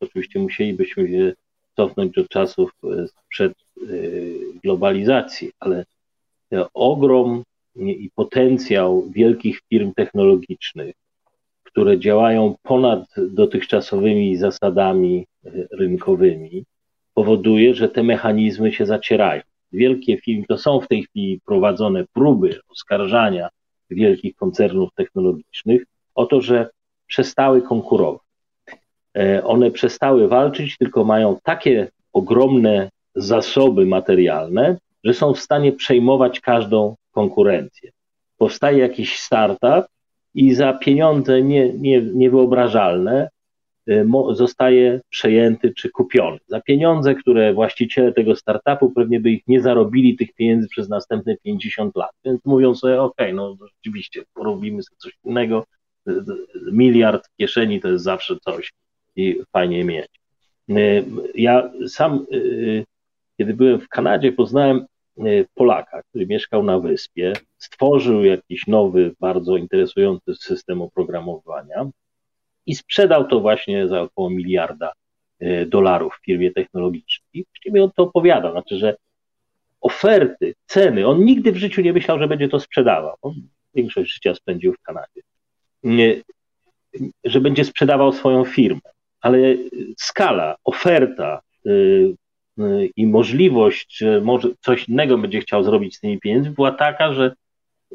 Oczywiście 0.00 0.38
musielibyśmy 0.38 1.08
się 1.08 1.32
cofnąć 1.76 2.14
do 2.14 2.28
czasów 2.28 2.72
przed 3.28 3.52
globalizacji, 4.62 5.50
ale 5.60 5.84
ogrom 6.74 7.42
i 7.76 8.10
potencjał 8.14 9.10
wielkich 9.10 9.60
firm 9.68 9.92
technologicznych, 9.96 10.94
które 11.62 11.98
działają 11.98 12.54
ponad 12.62 13.04
dotychczasowymi 13.16 14.36
zasadami 14.36 15.26
rynkowymi, 15.72 16.64
powoduje, 17.14 17.74
że 17.74 17.88
te 17.88 18.02
mechanizmy 18.02 18.72
się 18.72 18.86
zacierają 18.86 19.42
wielkie 19.72 20.18
firmy, 20.18 20.44
to 20.48 20.58
są 20.58 20.80
w 20.80 20.88
tej 20.88 21.02
chwili 21.02 21.40
prowadzone 21.44 22.04
próby 22.12 22.60
oskarżania 22.68 23.48
wielkich 23.90 24.36
koncernów 24.36 24.90
technologicznych 24.94 25.82
o 26.14 26.26
to, 26.26 26.40
że 26.40 26.70
przestały 27.06 27.62
konkurować. 27.62 28.22
E, 29.16 29.44
one 29.44 29.70
przestały 29.70 30.28
walczyć, 30.28 30.76
tylko 30.78 31.04
mają 31.04 31.38
takie 31.42 31.90
ogromne 32.12 32.90
zasoby 33.14 33.86
materialne, 33.86 34.76
że 35.04 35.14
są 35.14 35.34
w 35.34 35.40
stanie 35.40 35.72
przejmować 35.72 36.40
każdą 36.40 36.94
konkurencję. 37.10 37.90
Powstaje 38.36 38.78
jakiś 38.78 39.18
startup 39.18 39.86
i 40.34 40.54
za 40.54 40.72
pieniądze 40.72 41.42
nie, 41.42 41.72
nie, 41.72 42.02
niewyobrażalne 42.02 43.28
zostaje 44.32 45.00
przejęty 45.08 45.74
czy 45.74 45.90
kupiony. 45.90 46.38
Za 46.46 46.60
pieniądze, 46.60 47.14
które 47.14 47.54
właściciele 47.54 48.12
tego 48.12 48.36
startupu 48.36 48.90
pewnie 48.90 49.20
by 49.20 49.30
ich 49.30 49.42
nie 49.46 49.60
zarobili 49.60 50.16
tych 50.16 50.32
pieniędzy 50.34 50.68
przez 50.68 50.88
następne 50.88 51.36
50 51.36 51.96
lat. 51.96 52.10
Więc 52.24 52.40
mówią 52.44 52.74
sobie, 52.74 53.02
ok, 53.02 53.16
no 53.34 53.56
rzeczywiście, 53.66 54.22
porobimy 54.34 54.82
sobie 54.82 54.96
coś 54.98 55.12
innego, 55.24 55.64
y, 56.08 56.12
y, 56.12 56.72
miliard 56.72 57.26
w 57.26 57.36
kieszeni 57.36 57.80
to 57.80 57.88
jest 57.88 58.04
zawsze 58.04 58.36
coś 58.36 58.72
i 59.16 59.40
fajnie 59.52 59.84
mieć. 59.84 60.08
Ja 61.34 61.72
sam, 61.86 62.26
kiedy 63.38 63.54
byłem 63.54 63.80
w 63.80 63.88
Kanadzie, 63.88 64.32
poznałem 64.32 64.86
Polaka, 65.54 66.02
który 66.02 66.26
mieszkał 66.26 66.62
na 66.62 66.78
wyspie, 66.78 67.32
stworzył 67.58 68.24
jakiś 68.24 68.66
nowy, 68.66 69.14
bardzo 69.20 69.56
interesujący 69.56 70.34
system 70.34 70.82
oprogramowania 70.82 71.90
i 72.66 72.74
sprzedał 72.74 73.28
to 73.28 73.40
właśnie 73.40 73.88
za 73.88 74.00
około 74.00 74.30
miliarda 74.30 74.92
e, 75.40 75.66
dolarów 75.66 76.18
firmie 76.24 76.52
technologicznej. 76.52 77.28
I 77.34 77.44
właściwie 77.44 77.84
on 77.84 77.90
to 77.96 78.02
opowiada, 78.02 78.52
znaczy, 78.52 78.76
że 78.76 78.96
oferty, 79.80 80.54
ceny, 80.66 81.06
on 81.06 81.24
nigdy 81.24 81.52
w 81.52 81.56
życiu 81.56 81.82
nie 81.82 81.92
myślał, 81.92 82.18
że 82.18 82.28
będzie 82.28 82.48
to 82.48 82.60
sprzedawał. 82.60 83.16
On 83.22 83.34
większość 83.74 84.14
życia 84.14 84.34
spędził 84.34 84.72
w 84.72 84.82
Kanadzie. 84.82 85.20
Nie, 85.82 86.22
że 87.24 87.40
będzie 87.40 87.64
sprzedawał 87.64 88.12
swoją 88.12 88.44
firmę, 88.44 88.80
ale 89.20 89.38
skala, 89.98 90.56
oferta 90.64 91.40
yy, 91.64 92.14
yy, 92.56 92.90
i 92.96 93.06
możliwość, 93.06 93.96
że 93.98 94.20
może 94.20 94.48
coś 94.60 94.88
innego 94.88 95.18
będzie 95.18 95.40
chciał 95.40 95.64
zrobić 95.64 95.96
z 95.96 96.00
tymi 96.00 96.20
pieniędzmi, 96.20 96.54
była 96.54 96.72
taka, 96.72 97.12
że 97.12 97.34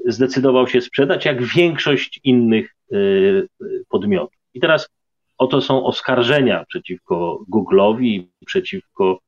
zdecydował 0.05 0.67
się 0.67 0.81
sprzedać, 0.81 1.25
jak 1.25 1.43
większość 1.43 2.19
innych 2.23 2.75
yy, 2.91 3.47
podmiotów. 3.89 4.36
I 4.57 4.59
teraz 4.59 4.89
oto 5.37 5.61
są 5.61 5.85
oskarżenia 5.85 6.65
przeciwko 6.67 7.45
Google'owi, 7.53 8.23
przeciwko 8.45 9.19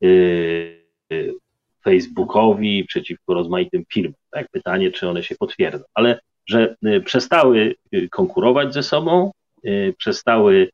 yy, 0.00 1.34
Facebookowi, 1.84 2.84
przeciwko 2.84 3.34
rozmaitym 3.34 3.84
firmom. 3.92 4.14
Tak? 4.30 4.48
Pytanie, 4.50 4.90
czy 4.90 5.08
one 5.08 5.22
się 5.22 5.34
potwierdzą. 5.34 5.84
Ale 5.94 6.20
że 6.46 6.76
y, 6.86 7.00
przestały 7.00 7.74
y, 7.94 8.08
konkurować 8.08 8.74
ze 8.74 8.82
sobą, 8.82 9.32
y, 9.64 9.94
przestały 9.98 10.70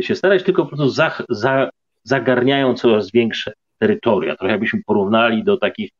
się 0.00 0.16
starać, 0.16 0.42
tylko 0.42 0.62
po 0.62 0.68
prostu 0.68 0.88
za, 0.88 1.22
za, 1.28 1.70
zagarniają 2.02 2.74
coraz 2.74 3.10
większe 3.10 3.52
terytoria. 3.78 4.36
Trochę 4.36 4.52
jakbyśmy 4.52 4.80
porównali 4.86 5.44
do 5.44 5.56
takich 5.56 5.90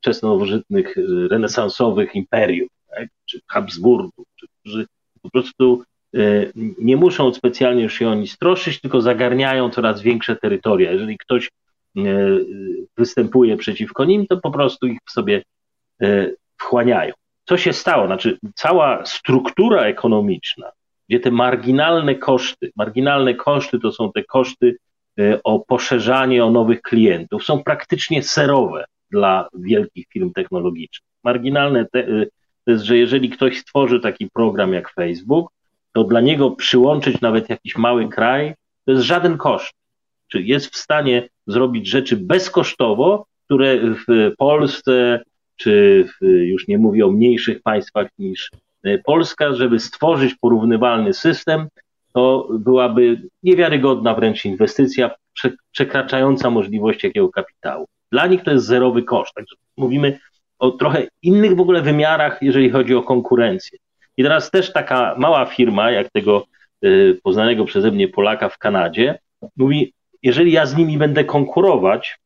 wczesnowożytnych, 0.00 0.94
renesansowych 1.30 2.14
imperiów, 2.14 2.70
tak? 2.90 3.08
czy 3.24 3.40
Habsburgów, 3.48 4.26
czy, 4.40 4.46
którzy 4.60 4.86
po 5.22 5.30
prostu 5.30 5.82
nie 6.78 6.96
muszą 6.96 7.34
specjalnie 7.34 7.82
już 7.82 7.94
się 7.94 8.08
oni 8.08 8.28
stroszyć, 8.28 8.80
tylko 8.80 9.00
zagarniają 9.00 9.70
coraz 9.70 10.02
większe 10.02 10.36
terytoria. 10.36 10.92
Jeżeli 10.92 11.18
ktoś 11.18 11.50
występuje 12.96 13.56
przeciwko 13.56 14.04
nim, 14.04 14.26
to 14.26 14.36
po 14.36 14.50
prostu 14.50 14.86
ich 14.86 14.98
sobie 15.10 15.42
wchłaniają. 16.60 17.14
Co 17.44 17.56
się 17.56 17.72
stało? 17.72 18.06
Znaczy, 18.06 18.38
cała 18.54 19.06
struktura 19.06 19.82
ekonomiczna, 19.82 20.70
gdzie 21.08 21.20
te 21.20 21.30
marginalne 21.30 22.14
koszty, 22.14 22.72
marginalne 22.76 23.34
koszty 23.34 23.78
to 23.80 23.92
są 23.92 24.12
te 24.12 24.24
koszty 24.24 24.76
o 25.44 25.60
poszerzanie 25.60 26.44
o 26.44 26.50
nowych 26.50 26.82
klientów, 26.82 27.44
są 27.44 27.62
praktycznie 27.62 28.22
serowe 28.22 28.84
dla 29.10 29.48
wielkich 29.54 30.06
firm 30.12 30.32
technologicznych. 30.32 31.10
Marginalne 31.24 31.86
te, 31.92 32.06
to 32.64 32.70
jest, 32.70 32.84
że 32.84 32.96
jeżeli 32.96 33.30
ktoś 33.30 33.58
stworzy 33.58 34.00
taki 34.00 34.30
program 34.30 34.72
jak 34.72 34.90
Facebook, 34.90 35.50
to 35.92 36.04
dla 36.04 36.20
niego 36.20 36.50
przyłączyć 36.50 37.20
nawet 37.20 37.48
jakiś 37.48 37.76
mały 37.76 38.08
kraj, 38.08 38.54
to 38.84 38.92
jest 38.92 39.04
żaden 39.04 39.38
koszt. 39.38 39.74
Czy 40.28 40.42
jest 40.42 40.66
w 40.74 40.76
stanie 40.76 41.28
zrobić 41.46 41.88
rzeczy 41.88 42.16
bezkosztowo, 42.16 43.26
które 43.44 43.78
w 43.78 44.32
Polsce, 44.38 45.22
czy 45.56 46.04
w, 46.08 46.24
już 46.26 46.68
nie 46.68 46.78
mówię 46.78 47.06
o 47.06 47.10
mniejszych 47.10 47.62
państwach 47.62 48.08
niż 48.18 48.50
e, 48.82 48.98
Polska, 48.98 49.52
żeby 49.52 49.78
stworzyć 49.78 50.34
porównywalny 50.34 51.12
system, 51.12 51.68
to 52.14 52.48
byłaby 52.58 53.22
niewiarygodna 53.42 54.14
wręcz 54.14 54.44
inwestycja, 54.44 55.10
przekraczająca 55.72 56.50
możliwość 56.50 57.04
jakiego 57.04 57.28
kapitału. 57.28 57.86
Dla 58.12 58.26
nich 58.26 58.42
to 58.42 58.50
jest 58.50 58.66
zerowy 58.66 59.02
koszt. 59.02 59.34
Także 59.34 59.56
mówimy 59.76 60.18
o 60.62 60.70
trochę 60.70 61.06
innych 61.22 61.56
w 61.56 61.60
ogóle 61.60 61.82
wymiarach, 61.82 62.38
jeżeli 62.42 62.70
chodzi 62.70 62.94
o 62.94 63.02
konkurencję. 63.02 63.78
I 64.16 64.22
teraz 64.22 64.50
też 64.50 64.72
taka 64.72 65.14
mała 65.18 65.46
firma, 65.46 65.90
jak 65.90 66.10
tego 66.10 66.46
e, 66.82 66.88
poznanego 67.22 67.64
przeze 67.64 67.90
mnie 67.90 68.08
Polaka 68.08 68.48
w 68.48 68.58
Kanadzie, 68.58 69.18
mówi: 69.56 69.92
Jeżeli 70.22 70.52
ja 70.52 70.66
z 70.66 70.76
nimi 70.76 70.98
będę 70.98 71.24
konkurować, 71.24 72.18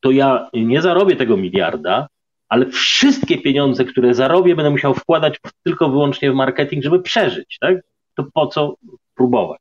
to 0.00 0.10
ja 0.10 0.48
nie 0.52 0.82
zarobię 0.82 1.16
tego 1.16 1.36
miliarda, 1.36 2.06
ale 2.48 2.66
wszystkie 2.66 3.38
pieniądze, 3.38 3.84
które 3.84 4.14
zarobię, 4.14 4.56
będę 4.56 4.70
musiał 4.70 4.94
wkładać 4.94 5.40
tylko 5.64 5.88
wyłącznie 5.88 6.32
w 6.32 6.34
marketing, 6.34 6.84
żeby 6.84 7.02
przeżyć, 7.02 7.56
tak? 7.60 7.76
To 8.14 8.24
po 8.34 8.46
co 8.46 8.74
próbować? 9.14 9.60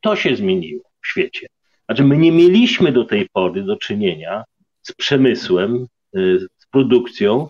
To 0.00 0.16
się 0.16 0.36
zmieniło 0.36 0.82
w 1.02 1.06
świecie. 1.06 1.46
Znaczy, 1.84 2.04
my 2.04 2.16
nie 2.16 2.32
mieliśmy 2.32 2.92
do 2.92 3.04
tej 3.04 3.28
pory 3.32 3.62
do 3.62 3.76
czynienia 3.76 4.44
z 4.82 4.92
przemysłem, 4.92 5.86
y, 6.16 6.46
produkcją, 6.70 7.48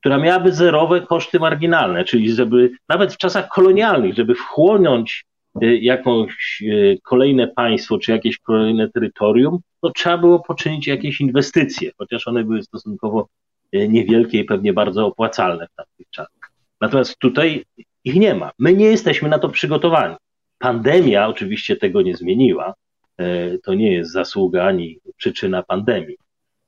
która 0.00 0.18
miałaby 0.18 0.52
zerowe 0.52 1.00
koszty 1.00 1.40
marginalne, 1.40 2.04
czyli 2.04 2.32
żeby 2.32 2.70
nawet 2.88 3.14
w 3.14 3.16
czasach 3.16 3.48
kolonialnych, 3.48 4.14
żeby 4.14 4.34
wchłonąć 4.34 5.24
y, 5.62 5.78
jakąś 5.78 6.62
y, 6.62 6.98
kolejne 7.02 7.48
państwo 7.48 7.98
czy 7.98 8.12
jakieś 8.12 8.38
kolejne 8.38 8.90
terytorium, 8.90 9.58
to 9.80 9.90
trzeba 9.90 10.18
było 10.18 10.40
poczynić 10.40 10.86
jakieś 10.86 11.20
inwestycje, 11.20 11.90
chociaż 11.98 12.28
one 12.28 12.44
były 12.44 12.62
stosunkowo 12.62 13.28
E, 13.72 13.88
niewielkie 13.88 14.38
i 14.40 14.44
pewnie 14.44 14.72
bardzo 14.72 15.06
opłacalne 15.06 15.66
w 15.66 15.74
tamtych 15.74 16.10
czasach. 16.10 16.50
Natomiast 16.80 17.18
tutaj 17.18 17.64
ich 18.04 18.14
nie 18.14 18.34
ma. 18.34 18.50
My 18.58 18.74
nie 18.74 18.86
jesteśmy 18.86 19.28
na 19.28 19.38
to 19.38 19.48
przygotowani. 19.48 20.16
Pandemia 20.58 21.28
oczywiście 21.28 21.76
tego 21.76 22.02
nie 22.02 22.16
zmieniła. 22.16 22.74
E, 23.18 23.58
to 23.58 23.74
nie 23.74 23.92
jest 23.92 24.12
zasługa 24.12 24.64
ani 24.64 24.98
przyczyna 25.16 25.62
pandemii. 25.62 26.16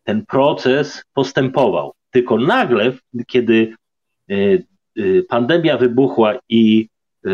Ten 0.05 0.27
proces 0.27 1.05
postępował. 1.15 1.93
Tylko 2.11 2.39
nagle, 2.39 2.93
kiedy 3.27 3.75
e, 4.31 4.35
pandemia 5.29 5.77
wybuchła 5.77 6.35
i 6.49 6.89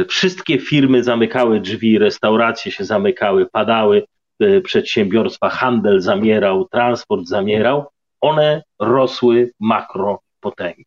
wszystkie 0.08 0.58
firmy 0.58 1.04
zamykały 1.04 1.60
drzwi, 1.60 1.98
restauracje 1.98 2.72
się 2.72 2.84
zamykały, 2.84 3.46
padały 3.46 4.04
przedsiębiorstwa, 4.64 5.48
handel 5.48 6.00
zamierał, 6.00 6.68
transport 6.68 7.26
zamierał, 7.26 7.86
one 8.20 8.62
rosły 8.80 9.52
makropotęgi. 9.60 10.84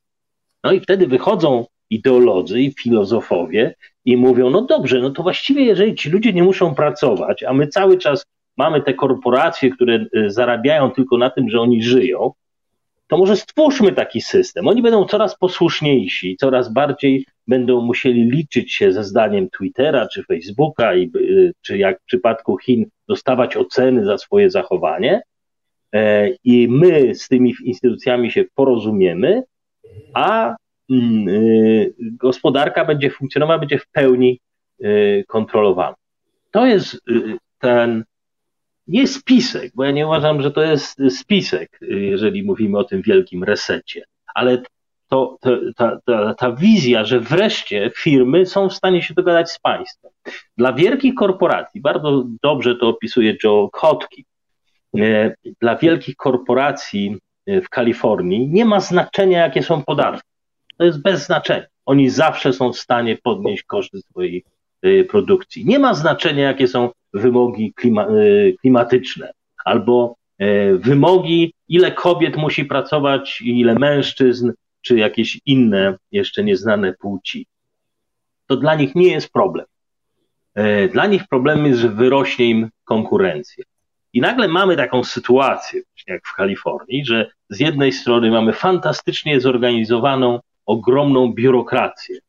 No 0.63 0.71
i 0.71 0.79
wtedy 0.79 1.07
wychodzą 1.07 1.65
ideolodzy 1.89 2.61
i 2.61 2.73
filozofowie 2.73 3.75
i 4.05 4.17
mówią, 4.17 4.49
no 4.49 4.61
dobrze, 4.61 4.99
no 4.99 5.09
to 5.09 5.23
właściwie 5.23 5.63
jeżeli 5.63 5.95
ci 5.95 6.09
ludzie 6.09 6.33
nie 6.33 6.43
muszą 6.43 6.75
pracować, 6.75 7.43
a 7.43 7.53
my 7.53 7.67
cały 7.67 7.97
czas 7.97 8.25
mamy 8.59 8.81
te 8.81 8.93
korporacje, 8.93 9.69
które 9.69 10.05
y, 10.15 10.31
zarabiają 10.31 10.91
tylko 10.91 11.17
na 11.17 11.29
tym, 11.29 11.49
że 11.49 11.59
oni 11.61 11.83
żyją, 11.83 12.31
to 13.07 13.17
może 13.17 13.35
stwórzmy 13.35 13.91
taki 13.91 14.21
system. 14.21 14.67
Oni 14.67 14.81
będą 14.81 15.05
coraz 15.05 15.37
posłuszniejsi, 15.37 16.37
coraz 16.39 16.73
bardziej 16.73 17.25
będą 17.47 17.81
musieli 17.81 18.23
liczyć 18.23 18.73
się 18.73 18.91
ze 18.91 19.03
zdaniem 19.03 19.49
Twittera 19.49 20.07
czy 20.07 20.23
Facebooka, 20.23 20.95
i, 20.95 21.11
y, 21.15 21.53
czy 21.61 21.77
jak 21.77 22.01
w 22.01 22.05
przypadku 22.05 22.57
Chin 22.57 22.85
dostawać 23.07 23.57
oceny 23.57 24.05
za 24.05 24.17
swoje 24.17 24.49
zachowanie, 24.49 25.21
E, 25.93 26.29
i 26.43 26.67
my 26.67 27.15
z 27.15 27.27
tymi 27.27 27.53
instytucjami 27.63 28.31
się 28.31 28.45
porozumiemy, 28.55 29.43
a 30.13 30.55
mm, 30.89 31.27
y, 31.29 31.93
gospodarka 31.99 32.85
będzie 32.85 33.09
funkcjonowała, 33.09 33.59
będzie 33.59 33.79
w 33.79 33.87
pełni 33.87 34.39
kontrolowana. 35.27 35.95
To 36.51 36.65
jest 36.65 37.01
ten, 37.59 38.03
nie 38.89 39.07
spisek, 39.07 39.71
bo 39.75 39.83
ja 39.83 39.91
nie 39.91 40.07
uważam, 40.07 40.41
że 40.41 40.51
to 40.51 40.61
jest 40.61 41.01
spisek, 41.09 41.79
jeżeli 41.81 42.43
mówimy 42.43 42.77
o 42.77 42.83
tym 42.83 43.01
wielkim 43.01 43.43
resecie, 43.43 44.03
ale 44.35 44.61
to, 45.07 45.37
to 45.41 45.57
ta, 45.75 45.99
ta, 46.05 46.33
ta 46.33 46.51
wizja, 46.51 47.05
że 47.05 47.19
wreszcie 47.19 47.91
firmy 47.95 48.45
są 48.45 48.69
w 48.69 48.73
stanie 48.73 49.01
się 49.01 49.13
dogadać 49.13 49.51
z 49.51 49.59
państwem. 49.59 50.11
Dla 50.57 50.73
wielkich 50.73 51.15
korporacji, 51.15 51.81
bardzo 51.81 52.25
dobrze 52.43 52.75
to 52.75 52.87
opisuje 52.87 53.37
Joe 53.43 53.69
Kotki, 53.71 54.25
E, 54.97 55.33
dla 55.61 55.75
wielkich 55.75 56.15
korporacji 56.15 57.17
e, 57.45 57.61
w 57.61 57.69
Kalifornii 57.69 58.47
nie 58.47 58.65
ma 58.65 58.79
znaczenia, 58.79 59.39
jakie 59.39 59.63
są 59.63 59.83
podatki. 59.83 60.29
To 60.77 60.85
jest 60.85 61.01
bez 61.01 61.25
znaczenia. 61.25 61.65
Oni 61.85 62.09
zawsze 62.09 62.53
są 62.53 62.73
w 62.73 62.79
stanie 62.79 63.17
podnieść 63.23 63.63
koszty 63.63 64.01
swojej 64.01 64.43
e, 64.81 65.03
produkcji. 65.03 65.65
Nie 65.65 65.79
ma 65.79 65.93
znaczenia, 65.93 66.43
jakie 66.43 66.67
są 66.67 66.89
wymogi 67.13 67.73
klima, 67.73 68.07
klimatyczne 68.61 69.31
albo 69.65 70.15
wymogi, 70.73 71.53
ile 71.67 71.91
kobiet 71.91 72.37
musi 72.37 72.65
pracować, 72.65 73.41
ile 73.41 73.75
mężczyzn, 73.75 74.51
czy 74.81 74.97
jakieś 74.97 75.39
inne 75.45 75.97
jeszcze 76.11 76.43
nieznane 76.43 76.93
płci. 76.93 77.45
To 78.47 78.57
dla 78.57 78.75
nich 78.75 78.95
nie 78.95 79.07
jest 79.07 79.31
problem. 79.31 79.65
Dla 80.91 81.05
nich 81.07 81.27
problemem 81.27 81.65
jest, 81.65 81.79
że 81.79 81.89
wyrośnie 81.89 82.45
im 82.45 82.69
konkurencja. 82.83 83.63
I 84.13 84.21
nagle 84.21 84.47
mamy 84.47 84.77
taką 84.77 85.03
sytuację, 85.03 85.81
jak 86.07 86.27
w 86.27 86.35
Kalifornii, 86.35 87.05
że 87.05 87.31
z 87.49 87.59
jednej 87.59 87.91
strony 87.91 88.31
mamy 88.31 88.53
fantastycznie 88.53 89.41
zorganizowaną, 89.41 90.39
ogromną 90.65 91.33
biurokrację, 91.33 92.19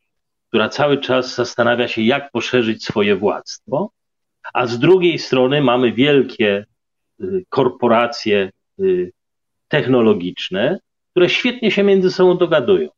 która 0.49 0.69
cały 0.69 0.99
czas 0.99 1.35
zastanawia 1.35 1.89
się, 1.89 2.03
jak 2.03 2.31
poszerzyć 2.31 2.85
swoje 2.85 3.17
władztwo, 3.17 3.91
a 4.53 4.67
z 4.67 4.79
drugiej 4.79 5.19
strony 5.19 5.61
mamy 5.61 5.93
wielkie 5.93 6.67
y, 7.21 7.45
korporacje 7.49 8.51
y, 8.81 9.13
technologiczne, 9.69 10.79
które 11.11 11.29
świetnie 11.29 11.71
się 11.71 11.83
między 11.83 12.11
sobą 12.11 12.39
dogadują. 12.39 12.89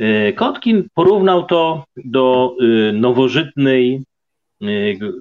Y, 0.00 0.32
Kotkin 0.36 0.88
porównał 0.94 1.46
to 1.46 1.84
do 1.96 2.56
nowożytnej 2.92 4.02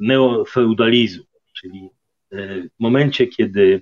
neofeudalizmu, 0.01 1.23
czyli 1.53 1.89
w 2.31 2.79
momencie, 2.79 3.27
kiedy 3.27 3.81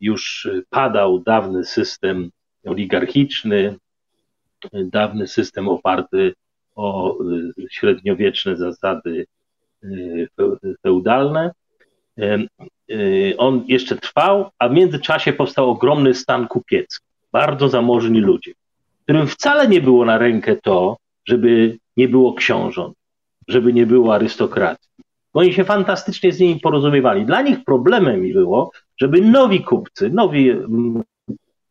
już 0.00 0.48
padał 0.70 1.18
dawny 1.18 1.64
system 1.64 2.30
oligarchiczny, 2.66 3.76
dawny 4.72 5.26
system 5.26 5.68
oparty 5.68 6.34
o 6.74 7.18
średniowieczne 7.70 8.56
zasady 8.56 9.26
feudalne, 10.82 11.50
e, 12.18 12.38
on 13.38 13.64
jeszcze 13.68 13.96
trwał, 13.96 14.50
a 14.58 14.68
w 14.68 14.72
międzyczasie 14.72 15.32
powstał 15.32 15.70
ogromny 15.70 16.14
stan 16.14 16.48
kupiecki. 16.48 17.06
Bardzo 17.32 17.68
zamożni 17.68 18.20
ludzie, 18.20 18.52
którym 19.04 19.26
wcale 19.26 19.68
nie 19.68 19.80
było 19.80 20.04
na 20.04 20.18
rękę 20.18 20.56
to, 20.56 20.96
żeby 21.28 21.78
nie 21.96 22.08
było 22.08 22.34
książąt, 22.34 22.94
żeby 23.48 23.72
nie 23.72 23.86
było 23.86 24.14
arystokracji 24.14 24.94
oni 25.34 25.52
się 25.52 25.64
fantastycznie 25.64 26.32
z 26.32 26.40
nimi 26.40 26.60
porozumiewali. 26.60 27.26
Dla 27.26 27.42
nich 27.42 27.64
problemem 27.64 28.32
było, 28.32 28.70
żeby 29.00 29.20
nowi 29.20 29.64
kupcy, 29.64 30.10
nowi 30.10 30.50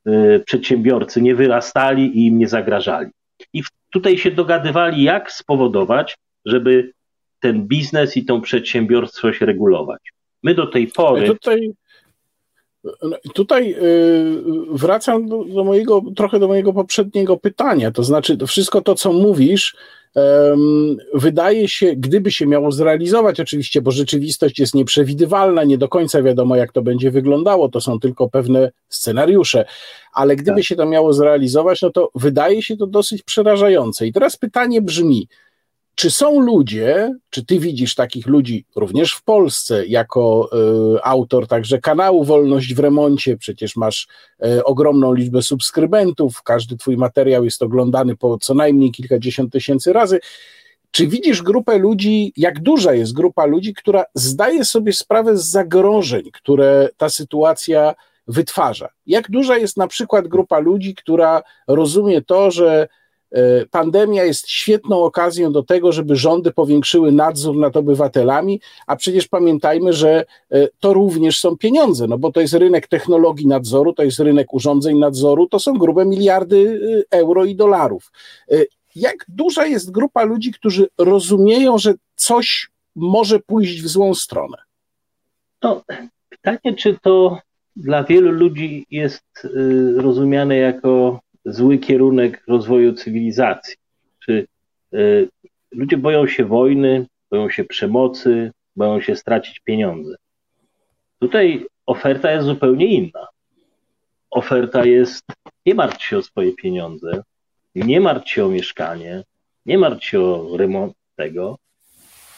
y, 0.07 0.43
przedsiębiorcy 0.45 1.21
nie 1.21 1.35
wyrastali 1.35 2.17
i 2.17 2.27
im 2.27 2.37
nie 2.37 2.47
zagrażali. 2.47 3.09
I 3.53 3.63
tutaj 3.89 4.17
się 4.17 4.31
dogadywali, 4.31 5.03
jak 5.03 5.31
spowodować, 5.31 6.17
żeby 6.45 6.91
ten 7.43 7.67
biznes 7.67 8.17
i 8.17 8.25
tą 8.25 8.41
przedsiębiorstwość 8.41 9.41
regulować. 9.41 10.01
My 10.43 10.55
do 10.55 10.67
tej 10.67 10.87
pory. 10.87 11.27
Tutaj, 11.27 11.73
tutaj 13.33 13.75
wracam 14.69 15.27
do, 15.27 15.43
do, 15.43 15.63
mojego, 15.63 16.01
trochę 16.15 16.39
do 16.39 16.47
mojego 16.47 16.73
poprzedniego 16.73 17.37
pytania. 17.37 17.91
To 17.91 18.03
znaczy, 18.03 18.37
to 18.37 18.47
wszystko 18.47 18.81
to, 18.81 18.95
co 18.95 19.13
mówisz, 19.13 19.75
wydaje 21.13 21.67
się, 21.67 21.95
gdyby 21.95 22.31
się 22.31 22.45
miało 22.47 22.71
zrealizować, 22.71 23.39
oczywiście, 23.39 23.81
bo 23.81 23.91
rzeczywistość 23.91 24.59
jest 24.59 24.75
nieprzewidywalna, 24.75 25.63
nie 25.63 25.77
do 25.77 25.87
końca 25.87 26.23
wiadomo, 26.23 26.55
jak 26.55 26.71
to 26.71 26.81
będzie 26.81 27.11
wyglądało, 27.11 27.69
to 27.69 27.81
są 27.81 27.99
tylko 27.99 28.29
pewne 28.29 28.71
scenariusze, 28.89 29.65
ale 30.13 30.35
gdyby 30.35 30.57
tak. 30.57 30.65
się 30.65 30.75
to 30.75 30.85
miało 30.85 31.13
zrealizować, 31.13 31.81
no 31.81 31.89
to 31.89 32.09
wydaje 32.15 32.61
się 32.61 32.77
to 32.77 32.87
dosyć 32.87 33.23
przerażające. 33.23 34.07
I 34.07 34.13
teraz 34.13 34.37
pytanie 34.37 34.81
brzmi, 34.81 35.27
czy 35.95 36.11
są 36.11 36.39
ludzie, 36.39 37.15
czy 37.29 37.45
ty 37.45 37.59
widzisz 37.59 37.95
takich 37.95 38.27
ludzi 38.27 38.65
również 38.75 39.13
w 39.13 39.23
Polsce, 39.23 39.85
jako 39.85 40.49
y, 40.95 41.03
autor 41.03 41.47
także 41.47 41.79
kanału 41.79 42.23
Wolność 42.23 42.73
w 42.73 42.79
Remoncie? 42.79 43.37
Przecież 43.37 43.75
masz 43.75 44.07
y, 44.45 44.63
ogromną 44.63 45.13
liczbę 45.13 45.41
subskrybentów, 45.41 46.43
każdy 46.43 46.77
twój 46.77 46.97
materiał 46.97 47.45
jest 47.45 47.61
oglądany 47.61 48.15
po 48.15 48.37
co 48.37 48.53
najmniej 48.53 48.91
kilkadziesiąt 48.91 49.53
tysięcy 49.53 49.93
razy. 49.93 50.19
Czy 50.91 51.07
widzisz 51.07 51.41
grupę 51.41 51.77
ludzi, 51.77 52.33
jak 52.37 52.59
duża 52.59 52.93
jest 52.93 53.13
grupa 53.13 53.45
ludzi, 53.45 53.73
która 53.73 54.05
zdaje 54.15 54.65
sobie 54.65 54.93
sprawę 54.93 55.37
z 55.37 55.45
zagrożeń, 55.45 56.23
które 56.33 56.89
ta 56.97 57.09
sytuacja 57.09 57.95
wytwarza? 58.27 58.89
Jak 59.05 59.31
duża 59.31 59.57
jest 59.57 59.77
na 59.77 59.87
przykład 59.87 60.27
grupa 60.27 60.59
ludzi, 60.59 60.95
która 60.95 61.41
rozumie 61.67 62.21
to, 62.21 62.51
że 62.51 62.87
pandemia 63.71 64.23
jest 64.23 64.49
świetną 64.49 65.03
okazją 65.03 65.51
do 65.51 65.63
tego, 65.63 65.91
żeby 65.91 66.15
rządy 66.15 66.51
powiększyły 66.51 67.11
nadzór 67.11 67.55
nad 67.55 67.77
obywatelami, 67.77 68.61
a 68.87 68.95
przecież 68.95 69.27
pamiętajmy, 69.27 69.93
że 69.93 70.25
e, 70.51 70.67
to 70.79 70.93
również 70.93 71.39
są 71.39 71.57
pieniądze, 71.57 72.07
no 72.07 72.17
bo 72.17 72.31
to 72.31 72.41
jest 72.41 72.53
rynek 72.53 72.87
technologii 72.87 73.47
nadzoru, 73.47 73.93
to 73.93 74.03
jest 74.03 74.19
rynek 74.19 74.53
urządzeń 74.53 74.97
nadzoru, 74.97 75.47
to 75.47 75.59
są 75.59 75.73
grube 75.73 76.05
miliardy 76.05 76.79
e, 77.11 77.17
euro 77.17 77.45
i 77.45 77.55
dolarów. 77.55 78.11
Jak 78.95 79.25
duża 79.27 79.65
jest 79.65 79.91
grupa 79.91 80.23
ludzi, 80.23 80.51
którzy 80.51 80.87
rozumieją, 80.97 81.77
że 81.77 81.93
coś 82.15 82.69
może 82.95 83.39
pójść 83.39 83.81
w 83.81 83.87
złą 83.87 84.13
stronę? 84.13 84.57
No, 85.63 85.83
pytanie, 86.29 86.75
czy 86.77 86.97
to 87.01 87.37
dla 87.75 88.03
wielu 88.03 88.31
ludzi 88.31 88.85
jest 88.91 89.47
rozumiane 89.97 90.57
jako 90.57 91.19
zły 91.45 91.77
kierunek 91.77 92.43
rozwoju 92.47 92.93
cywilizacji. 92.93 93.75
Czy 94.19 94.47
y, 94.93 95.29
ludzie 95.71 95.97
boją 95.97 96.27
się 96.27 96.45
wojny, 96.45 97.05
boją 97.31 97.49
się 97.49 97.63
przemocy, 97.63 98.51
boją 98.75 99.01
się 99.01 99.15
stracić 99.15 99.59
pieniądze. 99.59 100.15
Tutaj 101.19 101.65
oferta 101.85 102.31
jest 102.31 102.47
zupełnie 102.47 102.85
inna. 102.85 103.27
Oferta 104.31 104.85
jest 104.85 105.25
nie 105.65 105.75
martw 105.75 106.03
się 106.03 106.17
o 106.17 106.21
swoje 106.21 106.53
pieniądze, 106.53 107.23
nie 107.75 108.01
martw 108.01 108.29
się 108.29 108.45
o 108.45 108.49
mieszkanie, 108.49 109.23
nie 109.65 109.77
martw 109.77 110.05
się 110.05 110.21
o 110.21 110.57
remont 110.57 110.93
tego, 111.15 111.57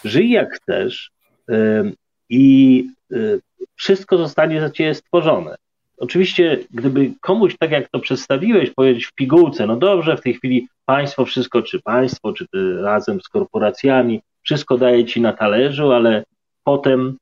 żyj 0.03 0.31
jak 0.31 0.53
chcesz 0.53 1.11
y, 1.49 1.93
i 2.29 2.83
y, 3.11 3.41
wszystko 3.75 4.17
zostanie 4.17 4.61
za 4.61 4.69
ciebie 4.69 4.95
stworzone. 4.95 5.55
Oczywiście, 5.97 6.57
gdyby 6.71 7.13
komuś, 7.21 7.57
tak 7.59 7.71
jak 7.71 7.89
to 7.89 7.99
przedstawiłeś, 7.99 8.69
powiedzieć 8.69 9.05
w 9.05 9.13
pigułce, 9.13 9.67
no 9.67 9.75
dobrze, 9.75 10.17
w 10.17 10.21
tej 10.21 10.33
chwili 10.33 10.67
państwo 10.85 11.25
wszystko, 11.25 11.61
czy 11.61 11.81
państwo, 11.81 12.33
czy 12.33 12.47
razem 12.81 13.21
z 13.21 13.29
korporacjami, 13.29 14.21
wszystko 14.43 14.77
daje 14.77 15.05
ci 15.05 15.21
na 15.21 15.33
talerzu, 15.33 15.91
ale 15.91 16.23
potem 16.63 17.17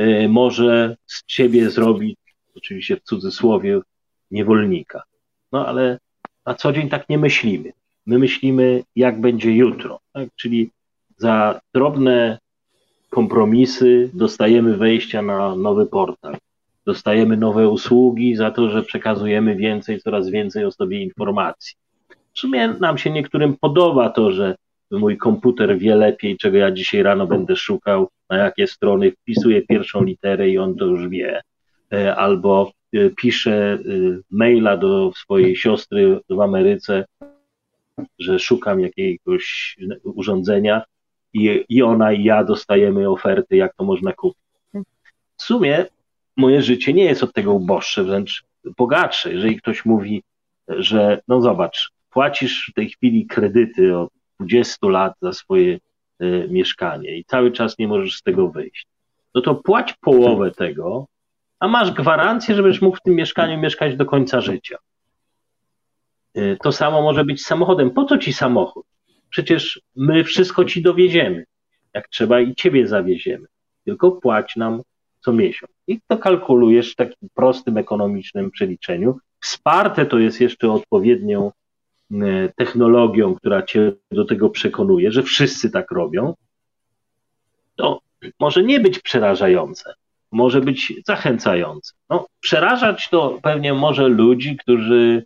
y, 0.00 0.28
może 0.28 0.96
z 1.06 1.24
ciebie 1.24 1.70
zrobić, 1.70 2.18
oczywiście 2.56 2.96
w 2.96 3.02
cudzysłowie, 3.02 3.80
niewolnika. 4.30 5.02
No 5.52 5.66
ale 5.66 5.98
na 6.46 6.54
co 6.54 6.72
dzień 6.72 6.88
tak 6.88 7.08
nie 7.08 7.18
myślimy. 7.18 7.72
My 8.06 8.18
myślimy, 8.18 8.82
jak 8.96 9.20
będzie 9.20 9.52
jutro. 9.52 10.00
Tak? 10.12 10.28
Czyli 10.36 10.70
za 11.16 11.60
drobne 11.74 12.38
kompromisy 13.10 14.10
dostajemy 14.14 14.76
wejścia 14.76 15.22
na 15.22 15.54
nowy 15.54 15.86
portal 15.86 16.36
dostajemy 16.86 17.36
nowe 17.36 17.68
usługi 17.68 18.36
za 18.36 18.50
to, 18.50 18.70
że 18.70 18.82
przekazujemy 18.82 19.56
więcej, 19.56 20.00
coraz 20.00 20.28
więcej 20.28 20.64
o 20.64 20.70
sobie 20.70 21.02
informacji. 21.02 21.76
W 22.34 22.38
sumie 22.38 22.68
nam 22.68 22.98
się 22.98 23.10
niektórym 23.10 23.56
podoba 23.60 24.10
to, 24.10 24.32
że 24.32 24.56
mój 24.90 25.16
komputer 25.16 25.78
wie 25.78 25.96
lepiej, 25.96 26.36
czego 26.36 26.56
ja 26.58 26.70
dzisiaj 26.70 27.02
rano 27.02 27.26
będę 27.26 27.56
szukał, 27.56 28.08
na 28.30 28.36
jakie 28.36 28.66
strony 28.66 29.12
wpisuję 29.12 29.62
pierwszą 29.62 30.04
literę 30.04 30.48
i 30.48 30.58
on 30.58 30.76
to 30.76 30.84
już 30.84 31.08
wie. 31.08 31.40
E, 31.92 32.16
albo 32.16 32.72
e, 32.92 33.10
piszę 33.10 33.72
e, 33.72 33.78
maila 34.30 34.76
do 34.76 35.12
swojej 35.16 35.56
siostry 35.56 36.20
w 36.30 36.40
Ameryce, 36.40 37.04
że 38.18 38.38
szukam 38.38 38.80
jakiegoś 38.80 39.76
urządzenia 40.04 40.82
i, 41.32 41.64
i 41.68 41.82
ona 41.82 42.12
i 42.12 42.24
ja 42.24 42.44
dostajemy 42.44 43.10
oferty, 43.10 43.56
jak 43.56 43.74
to 43.74 43.84
można 43.84 44.12
kupić. 44.12 44.40
W 45.36 45.42
sumie 45.42 45.86
moje 46.36 46.62
życie 46.62 46.92
nie 46.92 47.04
jest 47.04 47.22
od 47.22 47.32
tego 47.32 47.52
uboższe, 47.52 48.04
wręcz 48.04 48.44
bogatsze. 48.76 49.32
Jeżeli 49.32 49.56
ktoś 49.56 49.84
mówi, 49.84 50.22
że 50.68 51.20
no 51.28 51.40
zobacz, 51.40 51.90
płacisz 52.10 52.68
w 52.70 52.74
tej 52.74 52.90
chwili 52.90 53.26
kredyty 53.26 53.98
od 53.98 54.10
20 54.40 54.88
lat 54.88 55.12
za 55.22 55.32
swoje 55.32 55.78
y, 56.22 56.48
mieszkanie 56.50 57.16
i 57.16 57.24
cały 57.24 57.52
czas 57.52 57.78
nie 57.78 57.88
możesz 57.88 58.16
z 58.16 58.22
tego 58.22 58.48
wyjść, 58.48 58.86
no 59.34 59.40
to 59.40 59.54
płać 59.54 59.94
połowę 60.00 60.50
tego, 60.50 61.06
a 61.60 61.68
masz 61.68 61.92
gwarancję, 61.92 62.54
że 62.54 62.62
będziesz 62.62 62.82
mógł 62.82 62.96
w 62.96 63.02
tym 63.02 63.14
mieszkaniu 63.14 63.60
mieszkać 63.60 63.96
do 63.96 64.06
końca 64.06 64.40
życia. 64.40 64.78
Y, 66.38 66.56
to 66.62 66.72
samo 66.72 67.02
może 67.02 67.24
być 67.24 67.42
z 67.42 67.46
samochodem. 67.46 67.90
Po 67.90 68.04
co 68.04 68.18
ci 68.18 68.32
samochód? 68.32 68.86
Przecież 69.30 69.80
my 69.96 70.24
wszystko 70.24 70.64
ci 70.64 70.82
dowieziemy. 70.82 71.44
Jak 71.94 72.08
trzeba 72.08 72.40
i 72.40 72.54
ciebie 72.54 72.86
zawieziemy. 72.86 73.46
Tylko 73.84 74.12
płać 74.12 74.56
nam 74.56 74.82
co 75.20 75.32
miesiąc. 75.32 75.72
I 75.86 76.00
to 76.08 76.18
kalkulujesz 76.18 76.92
w 76.92 76.96
takim 76.96 77.28
prostym 77.34 77.76
ekonomicznym 77.76 78.50
przeliczeniu. 78.50 79.18
Wsparte 79.40 80.06
to 80.06 80.18
jest 80.18 80.40
jeszcze 80.40 80.72
odpowiednią 80.72 81.52
e, 82.12 82.48
technologią, 82.56 83.34
która 83.34 83.62
cię 83.62 83.92
do 84.10 84.24
tego 84.24 84.50
przekonuje, 84.50 85.12
że 85.12 85.22
wszyscy 85.22 85.70
tak 85.70 85.90
robią. 85.90 86.34
To 87.76 88.00
może 88.40 88.62
nie 88.62 88.80
być 88.80 88.98
przerażające, 88.98 89.94
może 90.32 90.60
być 90.60 90.92
zachęcające. 91.06 91.92
No, 92.10 92.26
przerażać 92.40 93.08
to 93.08 93.38
pewnie 93.42 93.74
może 93.74 94.08
ludzi, 94.08 94.56
którzy 94.56 95.24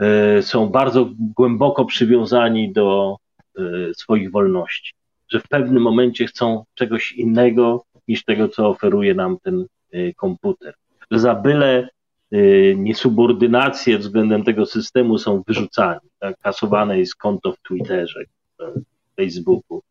e, 0.00 0.42
są 0.42 0.68
bardzo 0.68 1.08
głęboko 1.18 1.84
przywiązani 1.84 2.72
do 2.72 3.16
e, 3.58 3.94
swoich 3.94 4.30
wolności, 4.30 4.92
że 5.32 5.40
w 5.40 5.48
pewnym 5.48 5.82
momencie 5.82 6.26
chcą 6.26 6.64
czegoś 6.74 7.12
innego 7.12 7.84
niż 8.10 8.24
tego, 8.24 8.48
co 8.48 8.68
oferuje 8.68 9.14
nam 9.14 9.36
ten 9.42 9.66
y, 9.94 10.14
komputer. 10.16 10.74
Za 11.10 11.34
byle 11.34 11.88
y, 12.32 12.74
niesubordynacje 12.78 13.98
względem 13.98 14.44
tego 14.44 14.66
systemu 14.66 15.18
są 15.18 15.42
wyrzucani. 15.46 16.00
Tak? 16.18 16.38
Kasowane 16.38 16.98
jest 16.98 17.14
konto 17.14 17.52
w 17.52 17.60
Twitterze, 17.62 18.20
w 18.58 19.16
Facebooku, 19.16 19.82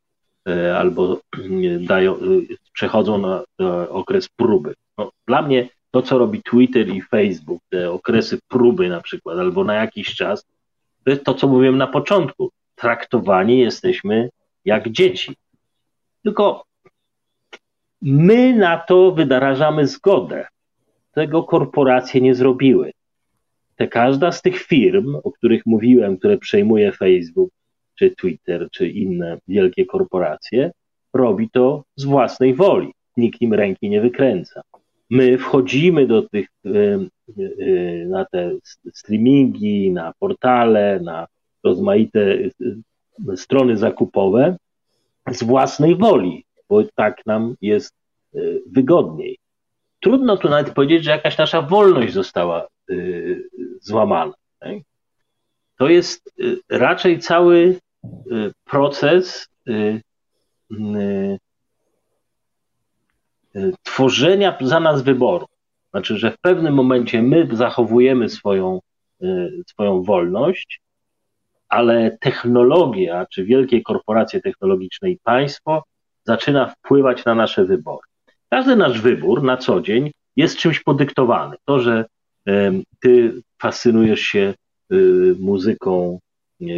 albo 0.76 1.22
dają, 1.80 2.16
przechodzą 2.74 3.18
na, 3.18 3.44
na 3.60 3.90
okres 3.90 4.30
próby. 4.30 4.74
No, 4.98 5.12
dla 5.28 5.42
mnie 5.42 5.70
to, 5.92 6.02
co 6.02 6.18
robi 6.18 6.44
Twitter 6.44 6.90
i 6.90 7.02
Facebook, 7.02 7.62
te 7.70 7.92
okresy 7.92 8.40
próby 8.48 8.90
na 8.90 9.02
przykład, 9.02 9.40
albo 9.40 9.64
na 9.64 9.74
jakiś 9.74 10.16
czas, 10.16 10.46
to 11.04 11.12
jest 11.12 11.24
to, 11.24 11.34
co 11.34 11.48
mówiłem 11.48 11.78
na 11.78 11.88
początku. 11.88 12.50
Traktowani 12.76 13.60
jesteśmy 13.60 14.30
jak 14.66 14.90
dzieci. 14.90 15.36
Tylko 16.24 16.69
My 18.02 18.54
na 18.54 18.78
to 18.78 19.12
wyrażamy 19.12 19.88
zgodę. 19.88 20.48
Tego 21.12 21.44
korporacje 21.44 22.22
nie 22.22 22.36
zrobiły. 22.36 22.92
Te 23.76 23.88
każda 23.88 24.32
z 24.32 24.42
tych 24.42 24.62
firm, 24.62 25.16
o 25.24 25.32
których 25.32 25.66
mówiłem, 25.66 26.18
które 26.18 26.38
przejmuje 26.38 26.92
Facebook, 26.92 27.50
czy 27.96 28.12
Twitter, 28.12 28.68
czy 28.72 28.90
inne 28.90 29.38
wielkie 29.48 29.86
korporacje, 29.86 30.72
robi 31.14 31.50
to 31.50 31.84
z 31.96 32.06
własnej 32.06 32.54
woli. 32.54 32.94
Nikt 33.18 33.42
im 33.42 33.54
ręki 33.54 33.90
nie 33.90 34.02
wykręca. 34.02 34.62
My 35.10 35.38
wchodzimy 35.38 36.08
do 36.08 36.22
tych, 36.22 36.48
na 38.08 38.26
te 38.26 38.52
streamingi, 38.94 39.92
na 39.92 40.14
portale, 40.20 41.00
na 41.04 41.28
rozmaite 41.64 42.38
strony 43.36 43.78
zakupowe 43.78 44.58
z 45.32 45.44
własnej 45.44 45.96
woli 45.96 46.46
bo 46.70 46.84
tak 46.96 47.26
nam 47.26 47.56
jest 47.62 47.94
y, 48.36 48.62
wygodniej. 48.72 49.38
Trudno 50.00 50.38
tu 50.38 50.50
nawet 50.50 50.74
powiedzieć, 50.74 51.04
że 51.04 51.12
jakaś 51.12 51.38
nasza 51.38 51.62
wolność 51.62 52.14
została 52.14 52.68
y, 52.90 53.50
złamana. 53.82 54.34
To 55.78 55.90
jest 55.90 56.34
y, 56.40 56.60
raczej 56.70 57.20
cały 57.20 57.80
proces 58.64 59.48
tworzenia 63.84 64.58
za 64.62 64.80
nas 64.80 65.02
wyboru. 65.02 65.46
Znaczy, 65.92 66.18
że 66.18 66.32
w 66.32 66.38
pewnym 66.38 66.74
momencie 66.74 67.22
my 67.22 67.48
zachowujemy 67.52 68.30
swoją, 68.30 68.80
swoją 69.68 70.04
wolność, 70.04 70.82
ale 71.70 72.18
technologia, 72.22 73.26
czy 73.26 73.46
wielkie 73.46 73.82
korporacje 73.82 74.42
technologiczne 74.42 75.10
i 75.10 75.20
państwo 75.24 75.84
zaczyna 76.30 76.66
wpływać 76.70 77.26
na 77.26 77.36
nasze 77.36 77.66
wybory. 77.66 78.08
Każdy 78.50 78.76
nasz 78.76 79.02
wybór 79.02 79.44
na 79.44 79.58
co 79.58 79.82
dzień 79.82 80.12
jest 80.36 80.58
czymś 80.58 80.80
podyktowany. 80.80 81.56
To, 81.66 81.80
że 81.80 82.06
ty 83.00 83.42
fascynujesz 83.62 84.22
się 84.22 84.54
y, 84.92 85.36
muzyką 85.40 86.20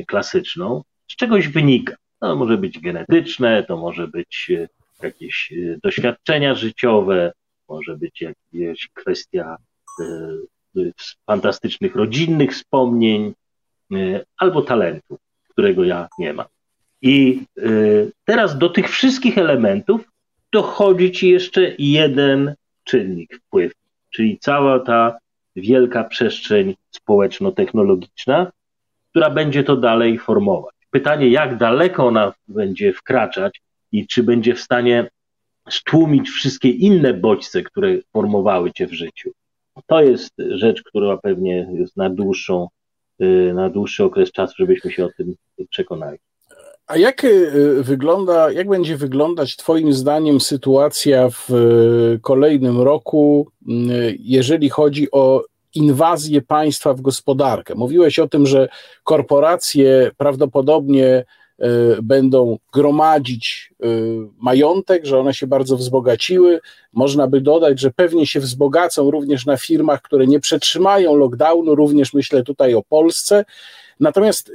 klasyczną, 0.07 0.83
z 1.11 1.15
czegoś 1.15 1.47
wynika. 1.47 1.95
To 2.19 2.35
może 2.35 2.57
być 2.57 2.79
genetyczne, 2.79 3.63
to 3.63 3.77
może 3.77 4.07
być 4.07 4.47
y, 4.49 4.69
jakieś 5.03 5.51
y, 5.51 5.79
doświadczenia 5.83 6.55
życiowe, 6.55 7.31
może 7.69 7.97
być 7.97 8.21
jakaś 8.21 8.89
kwestia 8.93 9.57
fantastycznych 11.25 11.95
rodzinnych 11.95 12.51
wspomnień 12.51 13.33
albo 14.37 14.61
talentu, 14.61 15.17
którego 15.49 15.83
ja 15.83 16.07
nie 16.19 16.33
mam. 16.33 16.45
I 17.01 17.45
teraz 18.25 18.57
do 18.57 18.69
tych 18.69 18.89
wszystkich 18.89 19.37
elementów 19.37 20.01
dochodzi 20.51 21.11
ci 21.11 21.29
jeszcze 21.29 21.71
jeden 21.79 22.55
czynnik 22.83 23.35
wpływ, 23.35 23.73
czyli 24.09 24.39
cała 24.39 24.79
ta 24.79 25.17
wielka 25.55 26.03
przestrzeń 26.03 26.75
społeczno-technologiczna, 26.91 28.51
która 29.09 29.29
będzie 29.29 29.63
to 29.63 29.77
dalej 29.77 30.19
formować. 30.19 30.75
Pytanie, 30.91 31.29
jak 31.29 31.57
daleko 31.57 32.07
ona 32.07 32.33
będzie 32.47 32.93
wkraczać 32.93 33.61
i 33.91 34.07
czy 34.07 34.23
będzie 34.23 34.55
w 34.55 34.61
stanie 34.61 35.09
stłumić 35.69 36.29
wszystkie 36.29 36.69
inne 36.69 37.13
bodźce, 37.13 37.63
które 37.63 37.97
formowały 38.13 38.71
cię 38.71 38.87
w 38.87 38.93
życiu. 38.93 39.31
To 39.87 40.01
jest 40.01 40.33
rzecz, 40.49 40.83
która 40.83 41.17
pewnie 41.17 41.67
jest 41.73 41.97
na 41.97 42.09
dłuższą, 42.09 42.67
y, 43.21 43.53
na 43.55 43.69
dłuższy 43.69 44.03
okres 44.03 44.31
czasu, 44.31 44.53
żebyśmy 44.57 44.91
się 44.91 45.05
o 45.05 45.09
tym 45.17 45.35
przekonali. 45.69 46.17
A 46.87 46.97
jak 46.97 47.23
y, 47.23 47.83
wygląda, 47.83 48.51
jak 48.51 48.69
będzie 48.69 48.97
wyglądać 48.97 49.55
Twoim 49.55 49.93
zdaniem 49.93 50.41
sytuacja 50.41 51.29
w 51.29 51.51
y, 51.51 52.19
kolejnym 52.21 52.81
roku, 52.81 53.47
y, 53.61 54.17
jeżeli 54.19 54.69
chodzi 54.69 55.11
o 55.11 55.43
inwazję 55.75 56.41
państwa 56.41 56.93
w 56.93 57.01
gospodarkę? 57.01 57.75
Mówiłeś 57.75 58.19
o 58.19 58.27
tym, 58.27 58.45
że 58.45 58.69
korporacje 59.03 60.11
prawdopodobnie 60.17 61.25
będą 62.01 62.57
gromadzić 62.73 63.73
majątek, 64.39 65.05
że 65.05 65.19
one 65.19 65.33
się 65.33 65.47
bardzo 65.47 65.77
wzbogaciły. 65.77 66.59
Można 66.93 67.27
by 67.27 67.41
dodać, 67.41 67.79
że 67.79 67.91
pewnie 67.91 68.27
się 68.27 68.39
wzbogacą 68.39 69.11
również 69.11 69.45
na 69.45 69.57
firmach, 69.57 70.01
które 70.01 70.27
nie 70.27 70.39
przetrzymają 70.39 71.15
lockdownu, 71.15 71.75
również 71.75 72.13
myślę 72.13 72.43
tutaj 72.43 72.73
o 72.73 72.83
Polsce. 72.83 73.45
Natomiast 73.99 74.51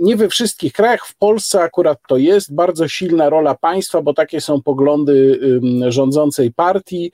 nie 0.00 0.16
we 0.16 0.28
wszystkich 0.28 0.72
krajach, 0.72 1.06
w 1.06 1.16
Polsce 1.16 1.60
akurat 1.60 1.98
to 2.08 2.16
jest 2.16 2.54
bardzo 2.54 2.88
silna 2.88 3.30
rola 3.30 3.54
państwa, 3.54 4.02
bo 4.02 4.14
takie 4.14 4.40
są 4.40 4.62
poglądy 4.62 5.40
rządzącej 5.88 6.52
partii. 6.52 7.12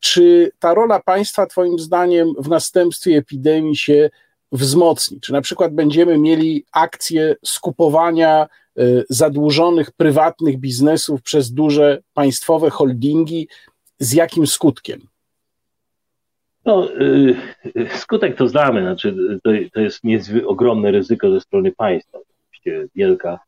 Czy 0.00 0.52
ta 0.58 0.74
rola 0.74 1.00
państwa, 1.00 1.46
Twoim 1.46 1.78
zdaniem, 1.78 2.34
w 2.38 2.48
następstwie 2.48 3.16
epidemii 3.16 3.76
się 3.76 4.10
wzmocni? 4.52 5.20
Czy 5.20 5.32
na 5.32 5.40
przykład 5.40 5.74
będziemy 5.74 6.18
mieli 6.18 6.64
akcję 6.72 7.36
skupowania 7.44 8.48
y, 8.78 9.04
zadłużonych 9.10 9.90
prywatnych 9.90 10.58
biznesów 10.58 11.22
przez 11.22 11.52
duże 11.52 12.02
państwowe 12.14 12.70
holdingi? 12.70 13.48
Z 13.98 14.12
jakim 14.12 14.46
skutkiem? 14.46 15.11
No, 16.64 16.88
y, 17.00 17.36
skutek 17.98 18.36
to 18.36 18.48
znamy, 18.48 18.80
znaczy 18.80 19.16
to, 19.44 19.50
to 19.72 19.80
jest 19.80 20.04
niezwykle 20.04 20.48
ogromne 20.48 20.90
ryzyko 20.90 21.30
ze 21.30 21.40
strony 21.40 21.72
państwa. 21.72 22.18
Oczywiście 22.18 22.88
wielka 22.94 23.38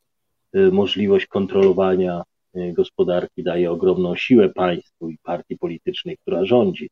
y, 0.56 0.72
możliwość 0.72 1.26
kontrolowania 1.26 2.22
y, 2.56 2.72
gospodarki 2.72 3.42
daje 3.42 3.70
ogromną 3.70 4.16
siłę 4.16 4.48
państwu 4.48 5.10
i 5.10 5.18
partii 5.22 5.58
politycznej, 5.58 6.16
która 6.16 6.44
rządzi. 6.44 6.90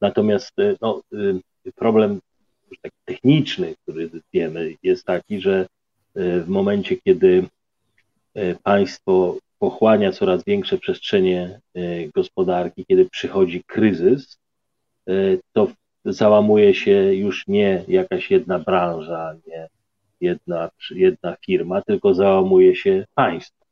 Natomiast 0.00 0.52
no, 0.80 1.02
problem 1.74 2.20
techniczny, 3.04 3.74
który 3.82 4.10
wiemy, 4.32 4.74
jest 4.82 5.04
taki, 5.04 5.40
że 5.40 5.66
w 6.16 6.48
momencie, 6.48 6.96
kiedy 6.96 7.44
państwo 8.62 9.38
pochłania 9.58 10.12
coraz 10.12 10.44
większe 10.44 10.78
przestrzenie 10.78 11.60
gospodarki, 12.14 12.84
kiedy 12.86 13.10
przychodzi 13.10 13.64
kryzys, 13.66 14.38
Y, 14.43 14.43
to 15.52 15.68
załamuje 16.04 16.74
się 16.74 17.14
już 17.14 17.46
nie 17.46 17.84
jakaś 17.88 18.30
jedna 18.30 18.58
branża, 18.58 19.34
nie 19.46 19.68
jedna, 20.20 20.70
jedna 20.90 21.36
firma, 21.46 21.82
tylko 21.82 22.14
załamuje 22.14 22.76
się 22.76 23.04
państwo. 23.14 23.64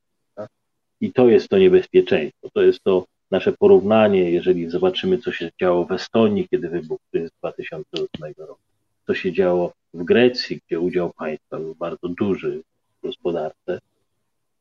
I 1.01 1.13
to 1.13 1.29
jest 1.29 1.49
to 1.49 1.59
niebezpieczeństwo. 1.59 2.51
To 2.55 2.63
jest 2.63 2.83
to 2.85 3.05
nasze 3.31 3.53
porównanie, 3.53 4.31
jeżeli 4.31 4.71
zobaczymy, 4.71 5.19
co 5.19 5.33
się 5.33 5.51
działo 5.61 5.85
w 5.85 5.93
Estonii, 5.93 6.49
kiedy 6.49 6.69
wybuchł 6.69 7.03
kryzys 7.11 7.31
2008 7.39 8.35
roku, 8.39 8.61
co 9.07 9.15
się 9.15 9.33
działo 9.33 9.73
w 9.95 10.05
Grecji, 10.05 10.61
gdzie 10.67 10.81
udział 10.81 11.13
państwa 11.13 11.59
był 11.59 11.75
bardzo 11.75 12.09
duży 12.09 12.63
w 12.99 13.07
gospodarce, 13.07 13.81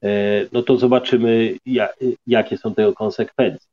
y, 0.04 0.50
no 0.52 0.64
to 0.64 0.78
zobaczymy, 0.78 1.58
jakie 2.28 2.58
są 2.58 2.76
tego 2.76 2.94
konsekwencje 2.94 3.68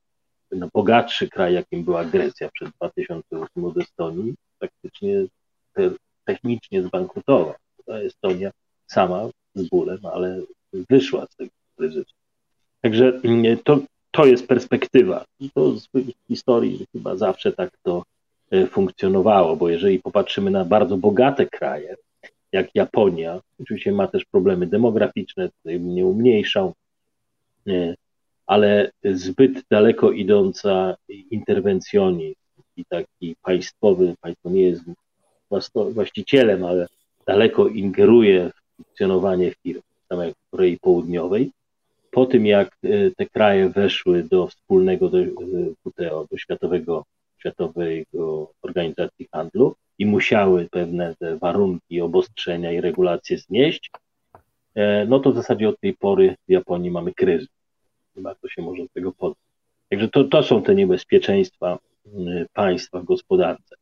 no, 0.53 0.69
bogatszy 0.75 1.29
kraj, 1.29 1.55
jakim 1.55 1.85
była 1.85 2.05
Grecja 2.05 2.51
przed 2.53 2.69
2008 2.69 3.65
od 3.65 3.77
Estonii, 3.77 4.35
praktycznie 4.59 5.25
te, 5.73 5.91
technicznie 6.25 6.83
zbankrutował. 6.83 7.55
Estonia 7.89 8.51
sama 8.87 9.29
z 9.55 9.69
bólem, 9.69 9.99
ale 10.13 10.41
wyszła 10.73 11.27
z 11.31 11.37
tego 11.37 11.51
kryzysu. 11.77 12.15
Także 12.81 13.21
mm, 13.25 13.59
to, 13.65 13.81
to 14.11 14.27
jest 14.27 14.47
perspektywa. 14.47 15.25
To 15.55 15.73
w 15.95 16.13
historii 16.29 16.87
chyba 16.93 17.17
zawsze 17.17 17.53
tak 17.53 17.71
to 17.83 18.03
e, 18.51 18.67
funkcjonowało, 18.67 19.57
bo 19.57 19.69
jeżeli 19.69 19.99
popatrzymy 19.99 20.51
na 20.51 20.65
bardzo 20.65 20.97
bogate 20.97 21.47
kraje, 21.47 21.97
jak 22.53 22.75
Japonia, 22.75 23.41
oczywiście 23.61 23.93
ma 23.93 24.07
też 24.07 24.25
problemy 24.25 24.67
demograficzne, 24.67 25.49
tutaj 25.49 25.81
nie 25.81 26.07
umniejszał, 26.07 26.75
e, 27.69 27.95
ale 28.49 28.91
zbyt 29.05 29.63
daleko 29.71 30.13
idąca 30.13 30.97
interwencjonizm 31.09 32.35
i 32.77 32.85
taki 32.85 33.37
państwowy, 33.43 34.15
państwo 34.21 34.51
nie 34.51 34.63
jest 34.63 34.83
właścicielem, 35.75 36.65
ale 36.65 36.87
daleko 37.27 37.69
ingeruje 37.69 38.51
w 38.51 38.77
funkcjonowanie 38.77 39.53
firm, 39.63 39.81
tak 40.09 40.19
jak 40.19 40.35
w 40.35 40.51
Korei 40.51 40.79
Południowej. 40.79 41.51
Po 42.11 42.27
tym, 42.27 42.47
jak 42.47 42.69
e, 42.85 43.11
te 43.11 43.27
kraje 43.27 43.69
weszły 43.69 44.23
do 44.23 44.47
wspólnego 44.47 45.09
do, 45.09 45.19
e, 45.19 45.27
WTO, 45.85 46.27
do 46.31 46.39
Światowego, 46.39 47.05
Światowego 47.39 48.51
Organizacji 48.63 49.29
Handlu 49.33 49.75
i 49.99 50.07
musiały 50.07 50.69
pewne 50.71 51.15
te 51.19 51.37
warunki, 51.37 52.01
obostrzenia 52.01 52.73
i 52.73 52.81
regulacje 52.81 53.39
znieść, 53.39 53.91
e, 54.75 55.07
no 55.07 55.21
to 55.21 55.33
w 55.33 55.37
zasadzie 55.37 55.69
od 55.69 55.81
tej 55.81 55.95
pory 55.95 56.37
w 56.49 56.53
Japonii 56.53 56.91
mamy 56.91 57.15
kryzys 57.15 57.58
bardzo 58.19 58.49
się 58.49 58.63
może 58.63 58.83
od 58.83 58.93
tego 58.93 59.13
podnieść. 59.13 59.49
Także 59.91 60.09
to, 60.09 60.25
to 60.25 60.43
są 60.43 60.63
te 60.63 60.75
niebezpieczeństwa 60.75 61.79
y, 62.07 62.47
państwa 62.53 63.01
w 63.01 63.05
gospodarce. 63.05 63.77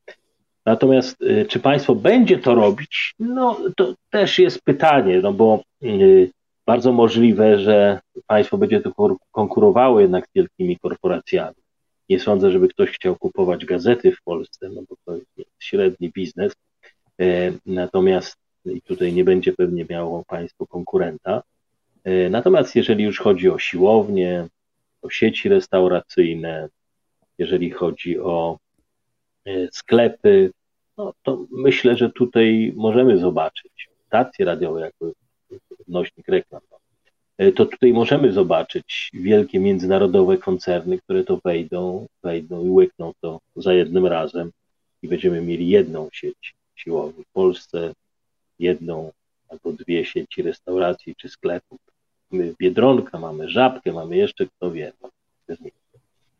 Natomiast 0.66 1.22
y, 1.22 1.46
czy 1.48 1.60
państwo 1.60 1.94
będzie 1.94 2.38
to 2.38 2.54
robić? 2.54 3.14
No 3.18 3.60
to 3.76 3.94
też 4.10 4.38
jest 4.38 4.62
pytanie, 4.62 5.20
no 5.20 5.32
bo 5.32 5.62
y, 5.82 6.30
bardzo 6.66 6.92
możliwe, 6.92 7.58
że 7.58 8.00
państwo 8.26 8.58
będzie 8.58 8.80
tu 8.80 8.92
konkurowało 9.32 10.00
jednak 10.00 10.26
z 10.26 10.34
wielkimi 10.34 10.78
korporacjami. 10.78 11.56
Nie 12.08 12.20
sądzę, 12.20 12.50
żeby 12.50 12.68
ktoś 12.68 12.90
chciał 12.90 13.16
kupować 13.16 13.64
gazety 13.64 14.12
w 14.12 14.22
Polsce, 14.22 14.68
no 14.68 14.82
bo 14.88 14.96
to 15.04 15.20
jest 15.36 15.50
średni 15.58 16.10
biznes. 16.10 16.52
Natomiast 17.66 18.36
i 18.66 18.82
tutaj 18.82 19.12
nie 19.12 19.24
będzie 19.24 19.52
pewnie 19.52 19.86
miało 19.90 20.24
państwo 20.24 20.66
konkurenta. 20.66 21.42
E, 22.06 22.30
natomiast 22.30 22.76
jeżeli 22.76 23.04
już 23.04 23.18
chodzi 23.18 23.50
o 23.50 23.58
siłownie, 23.58 24.48
o 25.02 25.10
sieci 25.10 25.48
restauracyjne, 25.48 26.68
jeżeli 27.38 27.70
chodzi 27.70 28.18
o 28.18 28.58
e, 29.44 29.68
sklepy, 29.72 30.50
no 30.98 31.14
to 31.22 31.46
myślę, 31.50 31.96
że 31.96 32.10
tutaj 32.10 32.72
możemy 32.76 33.18
zobaczyć 33.18 33.88
stacje 34.06 34.44
radiowe 34.44 34.80
jako 34.80 35.12
nośnik 35.88 36.28
reklam. 36.28 36.60
E, 37.38 37.52
to 37.52 37.66
tutaj 37.66 37.92
możemy 37.92 38.32
zobaczyć 38.32 39.10
wielkie 39.14 39.60
międzynarodowe 39.60 40.38
koncerny, 40.38 40.98
które 40.98 41.24
to 41.24 41.40
wejdą, 41.44 42.06
wejdą 42.22 42.66
i 42.66 42.68
łykną 42.68 43.12
to 43.20 43.40
za 43.56 43.72
jednym 43.72 44.06
razem 44.06 44.50
i 45.02 45.08
będziemy 45.08 45.42
mieli 45.42 45.68
jedną 45.68 46.08
sieć 46.12 46.54
siłowni 46.74 47.24
w 47.24 47.32
Polsce, 47.32 47.92
jedną 48.58 49.12
albo 49.48 49.72
dwie 49.72 50.04
sieci 50.04 50.42
restauracji 50.42 51.14
czy 51.16 51.28
sklepów 51.28 51.85
mamy 52.30 52.54
Biedronka, 52.58 53.18
mamy 53.18 53.48
Żabkę, 53.48 53.92
mamy 53.92 54.16
jeszcze 54.16 54.46
kto 54.46 54.70
wie. 54.70 54.92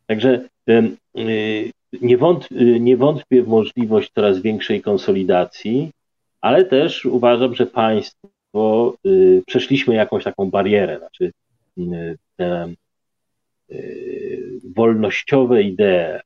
Także 0.07 0.49
y, 0.69 1.73
nie, 2.01 2.19
wąt, 2.19 2.49
nie 2.81 2.97
wątpię 2.97 3.43
w 3.43 3.49
możliwość 3.49 4.13
coraz 4.15 4.39
większej 4.39 4.83
konsolidacji, 4.83 5.91
ale 6.41 6.65
też 6.65 7.07
uważam, 7.07 7.55
że 7.55 7.67
państwo 7.67 8.95
przeszliśmy 9.47 9.95
jakąś 9.95 10.25
taką 10.25 10.51
barierę, 10.51 10.99
znaczy 10.99 11.33
te 12.37 12.75
wolnościowe 14.75 15.63
idee, 15.63 16.21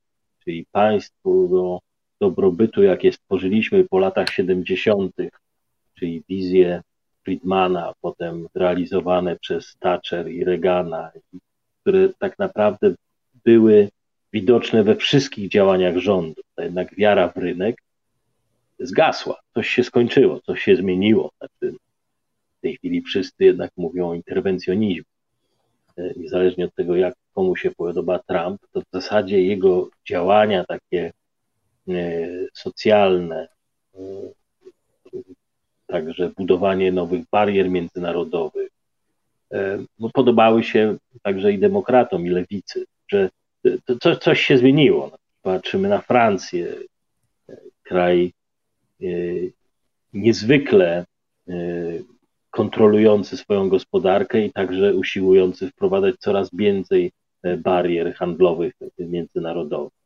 czyli 0.44 0.66
państwo 0.72 1.48
do 1.48 1.78
dobrobytu, 2.20 2.82
jakie 2.82 3.12
stworzyliśmy 3.12 3.84
po 3.84 3.98
latach 3.98 4.28
70., 4.28 5.16
czyli 5.94 6.22
wizje 6.28 6.82
Friedmana, 7.24 7.92
potem 8.00 8.46
realizowane 8.54 9.36
przez 9.36 9.76
Thatcher 9.78 10.28
i 10.28 10.44
Reagana, 10.44 11.10
które 11.80 12.08
tak 12.18 12.38
naprawdę 12.38 12.94
były 13.44 13.88
widoczne 14.32 14.82
we 14.82 14.96
wszystkich 14.96 15.50
działaniach 15.50 15.96
rządu. 15.96 16.42
To 16.54 16.62
jednak 16.62 16.94
wiara 16.94 17.28
w 17.28 17.36
rynek 17.36 17.76
zgasła, 18.78 19.40
coś 19.54 19.68
się 19.68 19.84
skończyło, 19.84 20.40
coś 20.40 20.62
się 20.62 20.76
zmieniło. 20.76 21.30
Znaczy, 21.38 21.76
w 22.58 22.60
tej 22.60 22.76
chwili 22.76 23.02
wszyscy 23.02 23.44
jednak 23.44 23.70
mówią 23.76 24.08
o 24.08 24.14
interwencjonizmie. 24.14 25.02
E, 25.96 26.12
niezależnie 26.16 26.64
od 26.64 26.74
tego, 26.74 26.96
jak 26.96 27.14
komu 27.34 27.56
się 27.56 27.70
podoba 27.70 28.18
Trump, 28.18 28.60
to 28.72 28.80
w 28.80 28.90
zasadzie 28.92 29.42
jego 29.42 29.88
działania 30.08 30.64
takie 30.64 31.12
e, 31.88 31.92
socjalne, 32.52 33.48
e, 33.94 33.98
także 35.90 36.30
budowanie 36.36 36.92
nowych 36.92 37.24
barier 37.32 37.70
międzynarodowych, 37.70 38.70
no, 39.98 40.10
podobały 40.12 40.64
się 40.64 40.96
także 41.22 41.52
i 41.52 41.58
demokratom, 41.58 42.26
i 42.26 42.30
lewicy, 42.30 42.84
że 43.08 43.30
to, 44.00 44.16
coś 44.16 44.40
się 44.40 44.58
zmieniło. 44.58 45.10
Patrzymy 45.42 45.88
na 45.88 46.00
Francję, 46.00 46.74
kraj 47.82 48.32
niezwykle 50.12 51.04
kontrolujący 52.50 53.36
swoją 53.36 53.68
gospodarkę 53.68 54.44
i 54.44 54.52
także 54.52 54.94
usiłujący 54.94 55.70
wprowadzać 55.70 56.16
coraz 56.18 56.48
więcej 56.52 57.12
e, 57.42 57.56
barier 57.56 58.14
handlowych 58.14 58.74
międzynarodowych. 58.98 59.99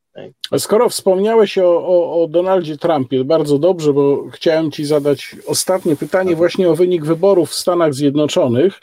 Skoro 0.59 0.89
wspomniałeś 0.89 1.59
o, 1.59 1.87
o, 1.87 2.23
o, 2.23 2.29
Donaldzie 2.29 2.77
Trumpie, 2.79 3.25
bardzo 3.25 3.59
dobrze, 3.59 3.93
bo 3.93 4.25
chciałem 4.31 4.71
Ci 4.71 4.85
zadać 4.85 5.37
ostatnie 5.47 5.97
pytanie 5.97 6.31
tak. 6.31 6.39
właśnie 6.39 6.69
o 6.71 6.75
wynik 6.75 7.05
wyborów 7.05 7.51
w 7.51 7.55
Stanach 7.55 7.95
Zjednoczonych. 7.95 8.81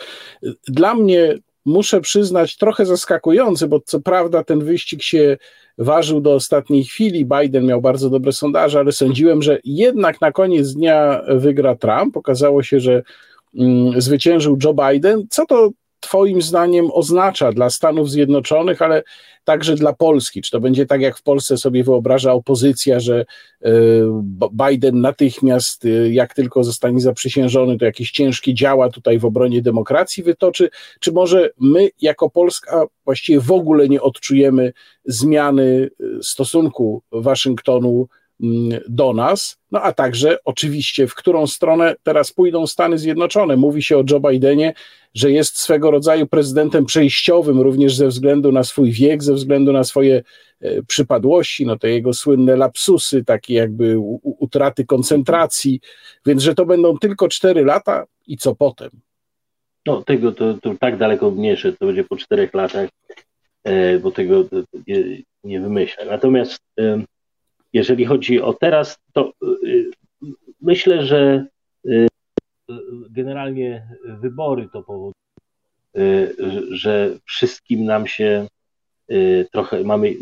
Dla 0.67 0.95
mnie, 0.95 1.37
muszę 1.65 2.01
przyznać, 2.01 2.57
trochę 2.57 2.85
zaskakujący, 2.85 3.67
bo 3.67 3.79
co 3.79 3.99
prawda 3.99 4.43
ten 4.43 4.59
wyścig 4.59 5.03
się 5.03 5.37
ważył 5.77 6.21
do 6.21 6.33
ostatniej 6.33 6.83
chwili. 6.83 7.25
Biden 7.25 7.65
miał 7.65 7.81
bardzo 7.81 8.09
dobre 8.09 8.31
sondaże, 8.31 8.79
ale 8.79 8.91
sądziłem, 8.91 9.41
że 9.41 9.59
jednak 9.63 10.21
na 10.21 10.31
koniec 10.31 10.73
dnia 10.73 11.21
wygra 11.27 11.75
Trump. 11.75 12.17
Okazało 12.17 12.63
się, 12.63 12.79
że 12.79 13.03
Mm, 13.55 14.01
zwyciężył 14.01 14.57
Joe 14.63 14.73
Biden. 14.73 15.23
Co 15.29 15.45
to 15.45 15.69
Twoim 16.01 16.41
zdaniem 16.41 16.91
oznacza 16.93 17.51
dla 17.51 17.69
Stanów 17.69 18.09
Zjednoczonych, 18.09 18.81
ale 18.81 19.03
także 19.43 19.75
dla 19.75 19.93
Polski? 19.93 20.41
Czy 20.41 20.51
to 20.51 20.59
będzie 20.59 20.85
tak, 20.85 21.01
jak 21.01 21.17
w 21.17 21.23
Polsce 21.23 21.57
sobie 21.57 21.83
wyobraża 21.83 22.33
opozycja, 22.33 22.99
że 22.99 23.25
e, 23.61 23.71
Biden 24.51 25.01
natychmiast, 25.01 25.85
e, 25.85 25.89
jak 26.09 26.33
tylko 26.33 26.63
zostanie 26.63 26.99
zaprzysiężony, 26.99 27.77
to 27.77 27.85
jakieś 27.85 28.11
ciężkie 28.11 28.53
działa 28.53 28.89
tutaj 28.89 29.19
w 29.19 29.25
obronie 29.25 29.61
demokracji 29.61 30.23
wytoczy? 30.23 30.69
Czy 30.99 31.11
może 31.11 31.49
my, 31.59 31.89
jako 32.01 32.29
Polska, 32.29 32.85
właściwie 33.05 33.39
w 33.39 33.51
ogóle 33.51 33.89
nie 33.89 34.01
odczujemy 34.01 34.73
zmiany 35.05 35.89
e, 35.99 36.23
stosunku 36.23 37.01
Waszyngtonu 37.11 38.07
do 38.89 39.13
nas, 39.13 39.57
no 39.71 39.81
a 39.81 39.93
także 39.93 40.37
oczywiście 40.45 41.07
w 41.07 41.15
którą 41.15 41.47
stronę 41.47 41.95
teraz 42.03 42.33
pójdą 42.33 42.67
Stany 42.67 42.97
Zjednoczone. 42.97 43.57
Mówi 43.57 43.83
się 43.83 43.97
o 43.97 44.03
Joe 44.09 44.19
Bidenie, 44.19 44.73
że 45.13 45.31
jest 45.31 45.57
swego 45.57 45.91
rodzaju 45.91 46.27
prezydentem 46.27 46.85
przejściowym, 46.85 47.61
również 47.61 47.95
ze 47.95 48.07
względu 48.07 48.51
na 48.51 48.63
swój 48.63 48.91
wiek, 48.91 49.23
ze 49.23 49.33
względu 49.33 49.73
na 49.73 49.83
swoje 49.83 50.23
e, 50.61 50.83
przypadłości, 50.83 51.65
no 51.65 51.77
te 51.77 51.89
jego 51.89 52.13
słynne 52.13 52.55
lapsusy, 52.55 53.23
takie 53.23 53.53
jakby 53.53 53.95
utraty 54.23 54.85
koncentracji, 54.85 55.79
więc 56.25 56.43
że 56.43 56.55
to 56.55 56.65
będą 56.65 56.97
tylko 56.97 57.27
cztery 57.27 57.65
lata 57.65 58.05
i 58.27 58.37
co 58.37 58.55
potem? 58.55 58.89
No 59.85 60.03
tego 60.03 60.31
to, 60.31 60.53
to 60.53 60.75
tak 60.79 60.97
daleko 60.97 61.33
nie 61.35 61.57
szedł, 61.57 61.77
to 61.77 61.85
będzie 61.85 62.03
po 62.03 62.17
czterech 62.17 62.53
latach, 62.53 62.89
e, 63.63 63.99
bo 63.99 64.11
tego 64.11 64.43
nie, 64.87 65.03
nie 65.43 65.59
wymyślę. 65.59 66.05
Natomiast 66.05 66.59
jeżeli 67.73 68.05
chodzi 68.05 68.41
o 68.41 68.53
teraz, 68.53 68.99
to 69.13 69.33
y, 69.63 69.91
myślę, 70.61 71.05
że 71.05 71.45
y, 71.85 72.07
generalnie 73.09 73.87
wybory 74.05 74.69
to 74.73 74.83
powód, 74.83 75.15
y, 75.97 76.35
że 76.71 77.17
wszystkim 77.25 77.85
nam 77.85 78.07
się 78.07 78.47
trochę 79.51 79.83
mamy 79.83 80.15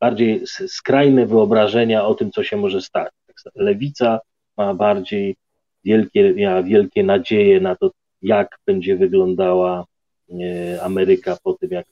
bardziej 0.00 0.42
skrajne 0.46 1.26
wyobrażenia 1.26 2.04
o 2.04 2.14
tym, 2.14 2.30
co 2.30 2.42
się 2.42 2.56
może 2.56 2.82
stać. 2.82 3.12
Lewica 3.54 4.20
ma 4.56 4.74
bardziej 4.74 5.36
wielkie, 5.84 6.34
miała 6.34 6.62
wielkie 6.62 7.02
nadzieje 7.02 7.60
na 7.60 7.76
to, 7.76 7.90
jak 8.22 8.58
będzie 8.66 8.96
wyglądała 8.96 9.84
Ameryka 10.82 11.36
po 11.42 11.52
tym, 11.52 11.70
jak 11.70 11.86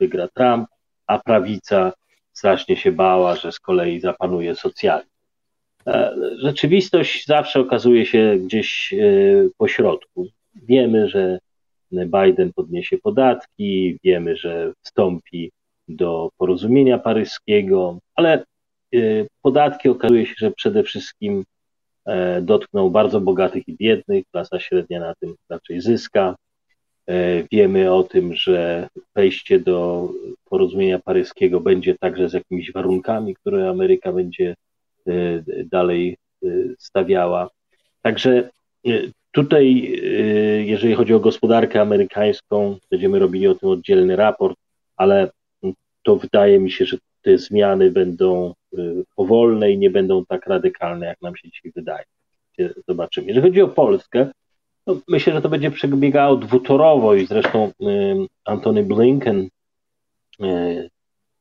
wygra 0.00 0.28
Trump, 0.28 0.68
a 1.06 1.18
prawica 1.18 1.92
strasznie 2.34 2.76
się 2.76 2.92
bała, 2.92 3.36
że 3.36 3.52
z 3.52 3.60
kolei 3.60 4.00
zapanuje 4.00 4.54
socjalizm. 4.54 5.14
E, 5.86 6.14
rzeczywistość 6.38 7.26
zawsze 7.26 7.60
okazuje 7.60 8.06
się 8.06 8.36
gdzieś 8.38 8.92
e, 8.92 8.96
po 9.58 9.68
środku. 9.68 10.26
Wiemy, 10.54 11.08
że 11.08 11.38
Biden 11.92 12.52
podniesie 12.52 12.98
podatki, 12.98 13.98
wiemy, 14.04 14.36
że 14.36 14.72
wstąpi 14.82 15.50
do 15.88 16.30
porozumienia 16.36 16.98
paryskiego, 16.98 17.98
ale 18.14 18.44
e, 18.94 18.98
podatki 19.42 19.88
okazuje 19.88 20.26
się, 20.26 20.34
że 20.36 20.50
przede 20.50 20.82
wszystkim 20.82 21.44
dotkną 22.42 22.90
bardzo 22.90 23.20
bogatych 23.20 23.68
i 23.68 23.76
biednych, 23.76 24.24
klasa 24.32 24.60
średnia 24.60 25.00
na 25.00 25.14
tym 25.14 25.34
raczej 25.48 25.80
zyska. 25.80 26.36
Wiemy 27.52 27.92
o 27.92 28.02
tym, 28.02 28.34
że 28.34 28.88
wejście 29.14 29.60
do 29.60 30.08
porozumienia 30.54 30.98
paryskiego 30.98 31.60
będzie 31.60 31.94
także 31.98 32.28
z 32.28 32.32
jakimiś 32.32 32.72
warunkami, 32.72 33.34
które 33.34 33.70
Ameryka 33.70 34.12
będzie 34.12 34.54
e, 35.06 35.12
dalej 35.64 36.16
e, 36.44 36.48
stawiała. 36.78 37.50
Także 38.02 38.50
tutaj, 39.32 39.92
jeżeli 40.64 40.94
chodzi 40.94 41.14
o 41.14 41.20
gospodarkę 41.20 41.80
amerykańską, 41.80 42.76
będziemy 42.90 43.18
robili 43.18 43.48
o 43.48 43.54
tym 43.54 43.68
oddzielny 43.68 44.16
raport, 44.16 44.56
ale 44.96 45.30
to 46.02 46.16
wydaje 46.16 46.60
mi 46.60 46.70
się, 46.70 46.86
że 46.86 46.96
te 47.22 47.38
zmiany 47.38 47.90
będą 47.90 48.54
powolne 49.16 49.70
i 49.70 49.78
nie 49.78 49.90
będą 49.90 50.24
tak 50.24 50.46
radykalne, 50.46 51.06
jak 51.06 51.22
nam 51.22 51.36
się 51.36 51.50
dzisiaj 51.50 51.72
wydaje. 51.74 52.04
Zobaczymy. 52.88 53.26
Jeżeli 53.26 53.48
chodzi 53.48 53.62
o 53.62 53.68
Polskę, 53.68 54.30
no, 54.86 54.96
myślę, 55.08 55.32
że 55.32 55.42
to 55.42 55.48
będzie 55.48 55.70
przebiegało 55.70 56.36
dwutorowo 56.36 57.14
i 57.14 57.26
zresztą 57.26 57.72
Antony 58.44 58.82
Blinken, 58.82 59.48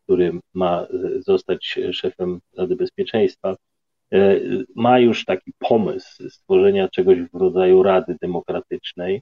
który 0.04 0.40
ma 0.54 0.88
zostać 1.20 1.80
szefem 1.92 2.40
Rady 2.58 2.76
Bezpieczeństwa, 2.76 3.56
y, 4.14 4.66
ma 4.76 5.00
już 5.00 5.26
taki 5.26 5.52
pomysł 5.60 6.30
stworzenia 6.30 6.90
czegoś 6.90 7.18
w 7.20 7.36
rodzaju 7.36 7.84
Rady 7.84 8.16
Demokratycznej, 8.22 9.22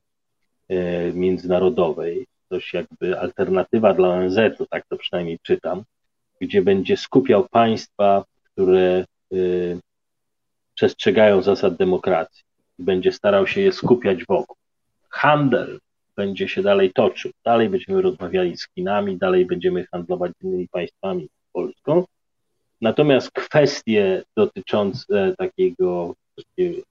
międzynarodowej, 1.13 2.25
coś 2.49 2.73
jakby 2.73 3.19
alternatywa 3.19 3.93
dla 3.93 4.09
ONZ-u, 4.09 4.65
tak 4.65 4.85
to 4.87 4.97
przynajmniej 4.97 5.39
czytam, 5.41 5.83
gdzie 6.41 6.61
będzie 6.61 6.97
skupiał 6.97 7.47
państwa, 7.49 8.23
które 8.43 9.05
przestrzegają 10.75 11.41
zasad 11.41 11.75
demokracji 11.75 12.43
będzie 12.81 13.11
starał 13.11 13.47
się 13.47 13.61
je 13.61 13.71
skupiać 13.71 14.25
wokół. 14.25 14.55
Handel 15.09 15.79
będzie 16.21 16.47
się 16.47 16.61
dalej 16.61 16.91
toczył. 16.93 17.31
Dalej 17.45 17.69
będziemy 17.69 18.01
rozmawiali 18.01 18.57
z 18.57 18.67
Chinami, 18.73 19.17
dalej 19.17 19.45
będziemy 19.45 19.85
handlować 19.91 20.31
z 20.39 20.43
innymi 20.43 20.67
państwami, 20.67 21.25
z 21.25 21.51
Polską. 21.53 22.03
Natomiast 22.81 23.31
kwestie 23.31 24.23
dotyczące 24.37 25.35
takiego 25.37 26.13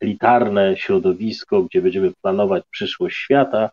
elitarne 0.00 0.76
środowisko, 0.76 1.62
gdzie 1.62 1.82
będziemy 1.82 2.12
planować 2.22 2.64
przyszłość 2.70 3.16
świata, 3.16 3.70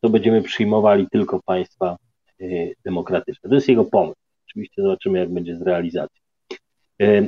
to 0.00 0.08
będziemy 0.08 0.42
przyjmowali 0.42 1.06
tylko 1.12 1.40
państwa 1.46 1.96
e, 2.40 2.44
demokratyczne. 2.84 3.48
To 3.50 3.54
jest 3.54 3.68
jego 3.68 3.84
pomysł. 3.84 4.20
Oczywiście 4.48 4.82
zobaczymy, 4.82 5.18
jak 5.18 5.28
będzie 5.28 5.56
z 5.56 5.62
realizacją. 5.62 6.22
E, 7.00 7.22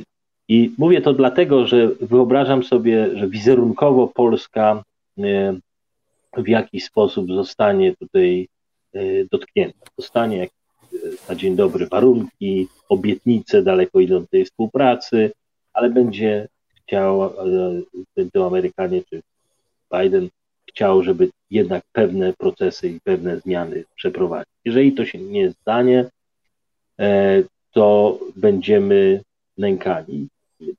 i 0.48 0.74
mówię 0.78 1.00
to 1.00 1.12
dlatego, 1.12 1.66
że 1.66 1.88
wyobrażam 2.00 2.62
sobie, 2.62 3.18
że 3.18 3.28
wizerunkowo 3.28 4.08
Polska 4.08 4.82
e, 5.18 5.54
w 6.36 6.48
jakiś 6.48 6.84
sposób 6.84 7.32
zostanie 7.32 7.96
tutaj 7.96 8.48
e, 8.94 9.00
dotknięta. 9.30 9.86
Dostanie 9.96 10.48
na 11.28 11.34
dzień 11.34 11.56
dobry 11.56 11.86
warunki, 11.86 12.68
obietnice 12.88 13.62
daleko 13.62 14.00
idącej 14.00 14.44
współpracy, 14.44 15.32
ale 15.72 15.90
będzie 15.90 16.48
chciał, 16.74 17.24
e, 17.24 17.30
będą 18.16 18.46
Amerykanie 18.46 19.02
czy 19.10 19.22
Biden 19.92 20.28
chciał, 20.68 21.02
żeby 21.02 21.30
jednak 21.50 21.84
pewne 21.92 22.32
procesy 22.32 22.88
i 22.88 23.00
pewne 23.00 23.40
zmiany 23.40 23.84
przeprowadzić. 23.94 24.54
Jeżeli 24.64 24.92
to 24.92 25.04
się 25.04 25.18
nie 25.18 25.50
zdanie, 25.50 26.10
e, 27.00 27.42
to 27.72 28.18
będziemy 28.36 29.22
nękani. 29.58 30.28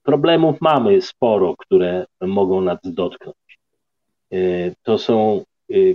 Problemów 0.04 0.62
mamy 0.62 1.02
sporo, 1.02 1.56
które 1.58 2.06
mogą 2.22 2.62
nas 2.62 2.80
dotknąć. 2.84 3.43
E, 4.34 4.38
to 4.84 4.98
są 4.98 5.44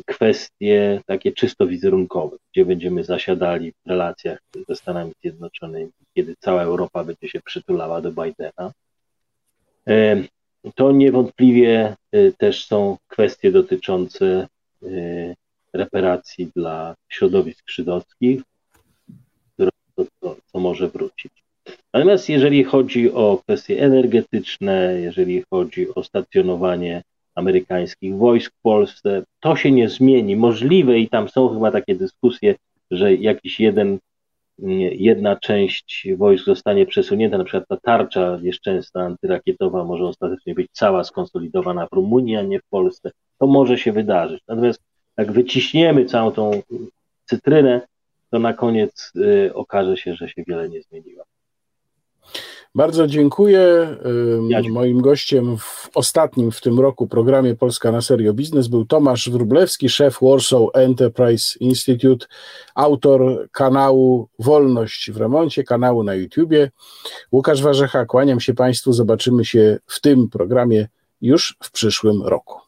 kwestie 0.06 1.00
takie 1.06 1.32
czysto 1.32 1.66
wizerunkowe, 1.66 2.36
gdzie 2.52 2.64
będziemy 2.64 3.04
zasiadali 3.04 3.72
w 3.72 3.88
relacjach 3.88 4.38
ze 4.68 4.76
Stanami 4.76 5.12
Zjednoczonymi, 5.22 5.90
kiedy 6.14 6.34
cała 6.38 6.62
Europa 6.62 7.04
będzie 7.04 7.28
się 7.28 7.40
przytulała 7.40 8.00
do 8.00 8.12
Bidena 8.12 8.72
to 10.74 10.92
niewątpliwie 10.92 11.96
y, 12.14 12.32
też 12.38 12.66
są 12.66 12.96
kwestie 13.08 13.52
dotyczące 13.52 14.48
y, 14.82 15.34
reparacji 15.72 16.50
dla 16.56 16.94
środowisk 17.08 17.70
żydowskich, 17.70 18.42
co 20.46 20.60
może 20.60 20.88
wrócić. 20.88 21.32
Natomiast 21.94 22.28
jeżeli 22.28 22.64
chodzi 22.64 23.12
o 23.12 23.42
kwestie 23.42 23.80
energetyczne, 23.82 25.00
jeżeli 25.00 25.44
chodzi 25.50 25.94
o 25.94 26.04
stacjonowanie 26.04 27.02
amerykańskich 27.38 28.16
wojsk 28.16 28.52
w 28.54 28.62
Polsce, 28.62 29.22
to 29.40 29.56
się 29.56 29.70
nie 29.70 29.88
zmieni. 29.88 30.36
Możliwe 30.36 30.98
i 30.98 31.08
tam 31.08 31.28
są 31.28 31.48
chyba 31.48 31.70
takie 31.70 31.94
dyskusje, 31.94 32.54
że 32.90 33.14
jakiś 33.14 33.60
jeden 33.60 33.98
jedna 34.92 35.36
część 35.36 36.08
wojsk 36.16 36.44
zostanie 36.44 36.86
przesunięta, 36.86 37.38
na 37.38 37.44
przykład 37.44 37.68
ta 37.68 37.76
tarcza 37.76 38.38
nieszczęsna 38.42 39.04
antyrakietowa 39.04 39.84
może 39.84 40.04
ostatecznie 40.04 40.54
być 40.54 40.68
cała 40.72 41.04
skonsolidowana 41.04 41.86
w 41.86 41.92
Rumunii, 41.92 42.36
a 42.36 42.42
nie 42.42 42.60
w 42.60 42.68
Polsce. 42.70 43.10
To 43.38 43.46
może 43.46 43.78
się 43.78 43.92
wydarzyć. 43.92 44.42
Natomiast 44.48 44.80
jak 45.16 45.32
wyciśniemy 45.32 46.04
całą 46.04 46.30
tą 46.30 46.62
cytrynę, 47.24 47.80
to 48.30 48.38
na 48.38 48.52
koniec 48.52 49.12
y, 49.16 49.54
okaże 49.54 49.96
się, 49.96 50.14
że 50.14 50.28
się 50.28 50.42
wiele 50.46 50.68
nie 50.68 50.82
zmieniło. 50.82 51.24
Bardzo 52.74 53.06
dziękuję. 53.06 53.96
Moim 54.70 55.00
gościem 55.00 55.58
w 55.58 55.90
ostatnim 55.94 56.50
w 56.50 56.60
tym 56.60 56.80
roku 56.80 57.06
programie 57.06 57.54
Polska 57.54 57.92
na 57.92 58.00
serio 58.00 58.34
biznes 58.34 58.68
był 58.68 58.84
Tomasz 58.84 59.30
Wrublewski, 59.30 59.88
szef 59.88 60.18
Warsaw 60.22 60.62
Enterprise 60.74 61.58
Institute, 61.60 62.26
autor 62.74 63.48
kanału 63.52 64.28
Wolność 64.38 65.10
w 65.10 65.16
remoncie, 65.16 65.64
kanału 65.64 66.04
na 66.04 66.14
YouTubie. 66.14 66.70
Łukasz 67.32 67.62
Warzecha, 67.62 68.06
kłaniam 68.06 68.40
się 68.40 68.54
Państwu. 68.54 68.92
Zobaczymy 68.92 69.44
się 69.44 69.78
w 69.86 70.00
tym 70.00 70.28
programie 70.28 70.88
już 71.20 71.56
w 71.62 71.70
przyszłym 71.70 72.22
roku. 72.22 72.67